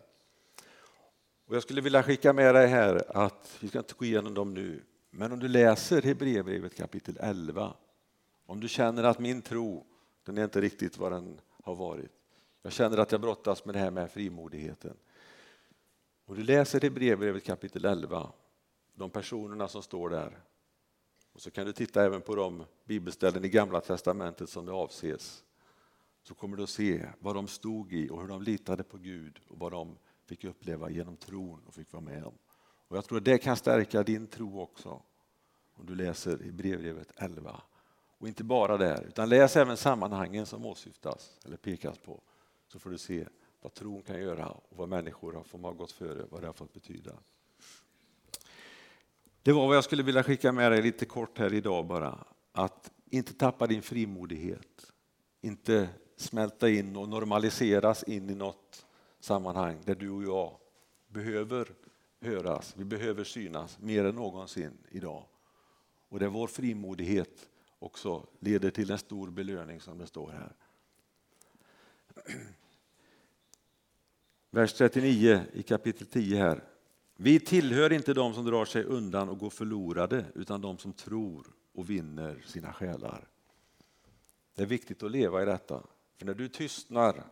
Och 1.45 1.55
jag 1.55 1.63
skulle 1.63 1.81
vilja 1.81 2.03
skicka 2.03 2.33
med 2.33 2.55
dig 2.55 2.67
här 2.67 3.17
att, 3.17 3.57
vi 3.59 3.67
ska 3.67 3.77
inte 3.79 3.93
gå 3.97 4.05
igenom 4.05 4.33
dem 4.33 4.53
nu, 4.53 4.83
men 5.09 5.31
om 5.31 5.39
du 5.39 5.47
läser 5.47 6.01
Hebreerbrevet 6.01 6.75
kapitel 6.75 7.17
11, 7.19 7.73
om 8.45 8.59
du 8.59 8.67
känner 8.67 9.03
att 9.03 9.19
min 9.19 9.41
tro, 9.41 9.85
den 10.25 10.37
är 10.37 10.43
inte 10.43 10.61
riktigt 10.61 10.97
vad 10.97 11.11
den 11.11 11.41
har 11.63 11.75
varit. 11.75 12.16
Jag 12.67 12.73
känner 12.73 12.97
att 12.97 13.11
jag 13.11 13.21
brottas 13.21 13.65
med 13.65 13.75
det 13.75 13.79
här 13.79 13.91
med 13.91 14.11
frimodigheten. 14.11 14.97
Och 16.25 16.35
du 16.35 16.43
läser 16.43 16.81
Hebreerbrevet 16.81 17.43
kapitel 17.43 17.85
11, 17.85 18.31
de 18.93 19.09
personerna 19.09 19.67
som 19.67 19.83
står 19.83 20.09
där. 20.09 20.39
Och 21.33 21.41
så 21.41 21.51
kan 21.51 21.65
du 21.65 21.73
titta 21.73 22.05
även 22.05 22.21
på 22.21 22.35
de 22.35 22.65
bibelställen 22.85 23.45
i 23.45 23.49
Gamla 23.49 23.81
Testamentet 23.81 24.49
som 24.49 24.65
det 24.65 24.71
avses. 24.71 25.43
Så 26.23 26.33
kommer 26.33 26.57
du 26.57 26.63
att 26.63 26.69
se 26.69 27.09
vad 27.19 27.35
de 27.35 27.47
stod 27.47 27.93
i 27.93 28.09
och 28.09 28.21
hur 28.21 28.27
de 28.27 28.41
litade 28.41 28.83
på 28.83 28.97
Gud 28.97 29.39
och 29.47 29.59
vad 29.59 29.71
de 29.71 29.97
fick 30.25 30.43
uppleva 30.43 30.89
genom 30.89 31.17
tron 31.17 31.61
och 31.67 31.73
fick 31.73 31.91
vara 31.91 32.03
med 32.03 32.25
om. 32.25 32.37
Och 32.87 32.97
jag 32.97 33.05
tror 33.05 33.17
att 33.17 33.25
det 33.25 33.37
kan 33.37 33.57
stärka 33.57 34.03
din 34.03 34.27
tro 34.27 34.61
också 34.61 35.01
om 35.73 35.85
du 35.85 35.95
läser 35.95 36.41
i 36.41 36.51
brevbrevet 36.51 37.11
11. 37.15 37.61
Och 38.17 38.27
inte 38.27 38.43
bara 38.43 38.77
där, 38.77 39.03
utan 39.03 39.29
läs 39.29 39.55
även 39.55 39.77
sammanhangen 39.77 40.45
som 40.45 40.65
åsyftas 40.65 41.39
eller 41.45 41.57
pekas 41.57 41.97
på. 41.97 42.21
Så 42.67 42.79
får 42.79 42.89
du 42.89 42.97
se 42.97 43.27
vad 43.61 43.73
tron 43.73 44.01
kan 44.01 44.21
göra 44.21 44.47
och 44.47 44.77
vad 44.77 44.89
människor 44.89 45.33
har, 45.33 45.43
som 45.43 45.63
har 45.63 45.73
gått 45.73 45.91
före, 45.91 46.25
vad 46.29 46.41
det 46.41 46.47
har 46.47 46.53
fått 46.53 46.73
betyda. 46.73 47.11
Det 49.43 49.51
var 49.51 49.67
vad 49.67 49.75
jag 49.75 49.83
skulle 49.83 50.03
vilja 50.03 50.23
skicka 50.23 50.51
med 50.51 50.71
dig 50.71 50.81
lite 50.81 51.05
kort 51.05 51.37
här 51.37 51.53
idag 51.53 51.85
bara. 51.85 52.25
Att 52.51 52.91
inte 53.09 53.33
tappa 53.33 53.67
din 53.67 53.81
frimodighet. 53.81 54.93
Inte 55.41 55.89
smälta 56.15 56.69
in 56.69 56.95
och 56.95 57.09
normaliseras 57.09 58.03
in 58.03 58.29
i 58.29 58.35
något 58.35 58.85
sammanhang 59.19 59.81
där 59.85 59.95
du 59.95 60.09
och 60.09 60.23
jag 60.23 60.57
behöver 61.07 61.67
höras, 62.21 62.73
vi 62.77 62.83
behöver 62.83 63.23
synas 63.23 63.79
mer 63.79 64.05
än 64.05 64.15
någonsin 64.15 64.77
idag. 64.89 65.23
Och 66.09 66.19
där 66.19 66.27
vår 66.27 66.47
frimodighet 66.47 67.49
också 67.79 68.27
leder 68.39 68.69
till 68.69 68.91
en 68.91 68.97
stor 68.97 69.29
belöning 69.29 69.81
som 69.81 69.97
det 69.97 70.07
står 70.07 70.31
här. 70.31 70.55
Vers 74.49 74.73
39 74.73 75.41
i 75.53 75.63
kapitel 75.63 76.07
10 76.07 76.37
här. 76.37 76.63
Vi 77.15 77.39
tillhör 77.39 77.93
inte 77.93 78.13
de 78.13 78.33
som 78.33 78.45
drar 78.45 78.65
sig 78.65 78.83
undan 78.83 79.29
och 79.29 79.39
går 79.39 79.49
förlorade 79.49 80.25
utan 80.35 80.61
de 80.61 80.77
som 80.77 80.93
tror 80.93 81.47
och 81.73 81.89
vinner 81.89 82.43
sina 82.45 82.73
själar. 82.73 83.27
Det 84.55 84.61
är 84.61 84.67
viktigt 84.67 85.03
att 85.03 85.11
leva 85.11 85.41
i 85.41 85.45
detta. 85.45 85.83
För 86.17 86.25
när 86.25 86.33
du 86.33 86.49
tystnar, 86.49 87.23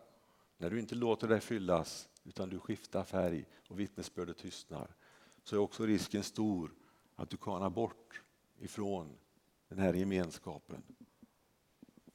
när 0.58 0.70
du 0.70 0.78
inte 0.78 0.94
låter 0.94 1.28
dig 1.28 1.40
fyllas 1.40 2.08
utan 2.24 2.48
du 2.48 2.58
skiftar 2.58 3.04
färg 3.04 3.44
och 3.68 3.80
vittnesbördet 3.80 4.38
tystnar 4.38 4.94
så 5.42 5.56
är 5.56 5.60
också 5.60 5.86
risken 5.86 6.22
stor 6.22 6.74
att 7.16 7.30
du 7.30 7.36
kanar 7.36 7.70
bort 7.70 8.22
ifrån 8.58 9.16
den 9.68 9.78
här 9.78 9.94
gemenskapen. 9.94 10.82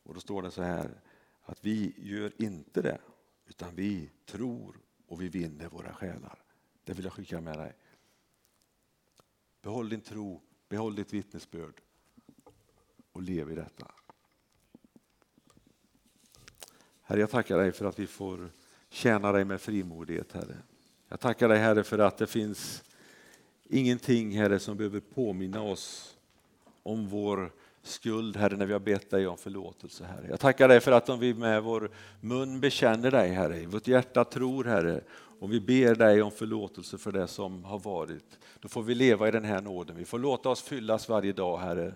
Och 0.03 0.13
då 0.13 0.19
står 0.19 0.41
det 0.41 0.51
så 0.51 0.61
här 0.61 1.01
att 1.41 1.65
vi 1.65 1.93
gör 1.97 2.41
inte 2.41 2.81
det 2.81 3.01
utan 3.47 3.75
vi 3.75 4.09
tror 4.25 4.75
och 5.07 5.21
vi 5.21 5.29
vinner 5.29 5.69
våra 5.69 5.93
själar. 5.93 6.43
Det 6.83 6.93
vill 6.93 7.05
jag 7.05 7.13
skicka 7.13 7.41
med 7.41 7.57
dig. 7.57 7.73
Behåll 9.61 9.89
din 9.89 10.01
tro, 10.01 10.41
behåll 10.69 10.95
ditt 10.95 11.13
vittnesbörd 11.13 11.81
och 13.11 13.21
lev 13.21 13.51
i 13.51 13.55
detta. 13.55 13.91
Herre, 17.01 17.19
jag 17.19 17.29
tackar 17.29 17.57
dig 17.57 17.71
för 17.71 17.85
att 17.85 17.99
vi 17.99 18.07
får 18.07 18.51
tjäna 18.89 19.31
dig 19.31 19.45
med 19.45 19.61
frimodighet, 19.61 20.31
Herre. 20.31 20.57
Jag 21.07 21.19
tackar 21.19 21.49
dig, 21.49 21.59
Herre, 21.59 21.83
för 21.83 21.99
att 21.99 22.17
det 22.17 22.27
finns 22.27 22.83
ingenting, 23.63 24.31
Herre, 24.31 24.59
som 24.59 24.77
behöver 24.77 24.99
påminna 24.99 25.61
oss 25.61 26.17
om 26.83 27.07
vår 27.07 27.51
skuld, 27.83 28.37
Herre, 28.37 28.57
när 28.57 28.65
vi 28.65 28.73
har 28.73 28.79
bett 28.79 29.09
dig 29.09 29.27
om 29.27 29.37
förlåtelse, 29.37 30.03
Herre. 30.03 30.27
Jag 30.29 30.39
tackar 30.39 30.67
dig 30.67 30.79
för 30.79 30.91
att 30.91 31.09
om 31.09 31.19
vi 31.19 31.33
med 31.33 31.63
vår 31.63 31.91
mun 32.21 32.59
bekänner 32.59 33.11
dig, 33.11 33.29
Herre, 33.29 33.59
i 33.59 33.65
vårt 33.65 33.87
hjärta 33.87 34.23
tror, 34.23 34.63
Herre, 34.63 35.01
om 35.39 35.49
vi 35.49 35.59
ber 35.59 35.95
dig 35.95 36.21
om 36.21 36.31
förlåtelse 36.31 36.97
för 36.97 37.11
det 37.11 37.27
som 37.27 37.63
har 37.63 37.79
varit, 37.79 38.39
då 38.59 38.69
får 38.69 38.83
vi 38.83 38.95
leva 38.95 39.27
i 39.27 39.31
den 39.31 39.45
här 39.45 39.61
nåden. 39.61 39.95
Vi 39.97 40.05
får 40.05 40.19
låta 40.19 40.49
oss 40.49 40.61
fyllas 40.61 41.09
varje 41.09 41.33
dag, 41.33 41.57
Herre, 41.57 41.93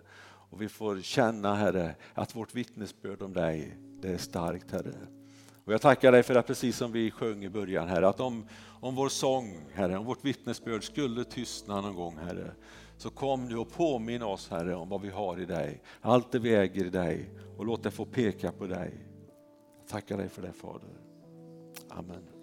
och 0.49 0.61
vi 0.61 0.69
får 0.69 1.01
känna, 1.01 1.55
Herre, 1.55 1.95
att 2.13 2.35
vårt 2.35 2.55
vittnesbörd 2.55 3.21
om 3.21 3.33
dig, 3.33 3.77
det 4.01 4.09
är 4.09 4.17
starkt, 4.17 4.71
Herre. 4.71 4.93
Och 5.65 5.73
jag 5.73 5.81
tackar 5.81 6.11
dig 6.11 6.23
för 6.23 6.35
att 6.35 6.47
precis 6.47 6.77
som 6.77 6.91
vi 6.91 7.11
sjöng 7.11 7.43
i 7.43 7.49
början, 7.49 7.87
Herre, 7.87 8.07
att 8.07 8.19
om, 8.19 8.47
om 8.81 8.95
vår 8.95 9.09
sång, 9.09 9.65
Herre, 9.73 9.97
om 9.97 10.05
vårt 10.05 10.25
vittnesbörd 10.25 10.83
skulle 10.83 11.23
tystna 11.23 11.81
någon 11.81 11.95
gång, 11.95 12.17
Herre, 12.17 12.51
så 12.97 13.09
kom 13.09 13.47
du 13.47 13.57
och 13.57 13.71
påminn 13.71 14.23
oss, 14.23 14.49
Herre, 14.49 14.75
om 14.75 14.89
vad 14.89 15.01
vi 15.01 15.09
har 15.09 15.41
i 15.41 15.45
dig. 15.45 15.81
Allt 16.01 16.31
det 16.31 16.39
vi 16.39 16.55
äger 16.55 16.85
i 16.85 16.89
dig 16.89 17.29
och 17.57 17.65
låt 17.65 17.83
det 17.83 17.91
få 17.91 18.05
peka 18.05 18.51
på 18.51 18.67
dig. 18.67 18.93
Jag 19.79 19.87
tackar 19.87 20.17
dig 20.17 20.29
för 20.29 20.41
det, 20.41 20.53
Fader. 20.53 20.89
Amen. 21.89 22.34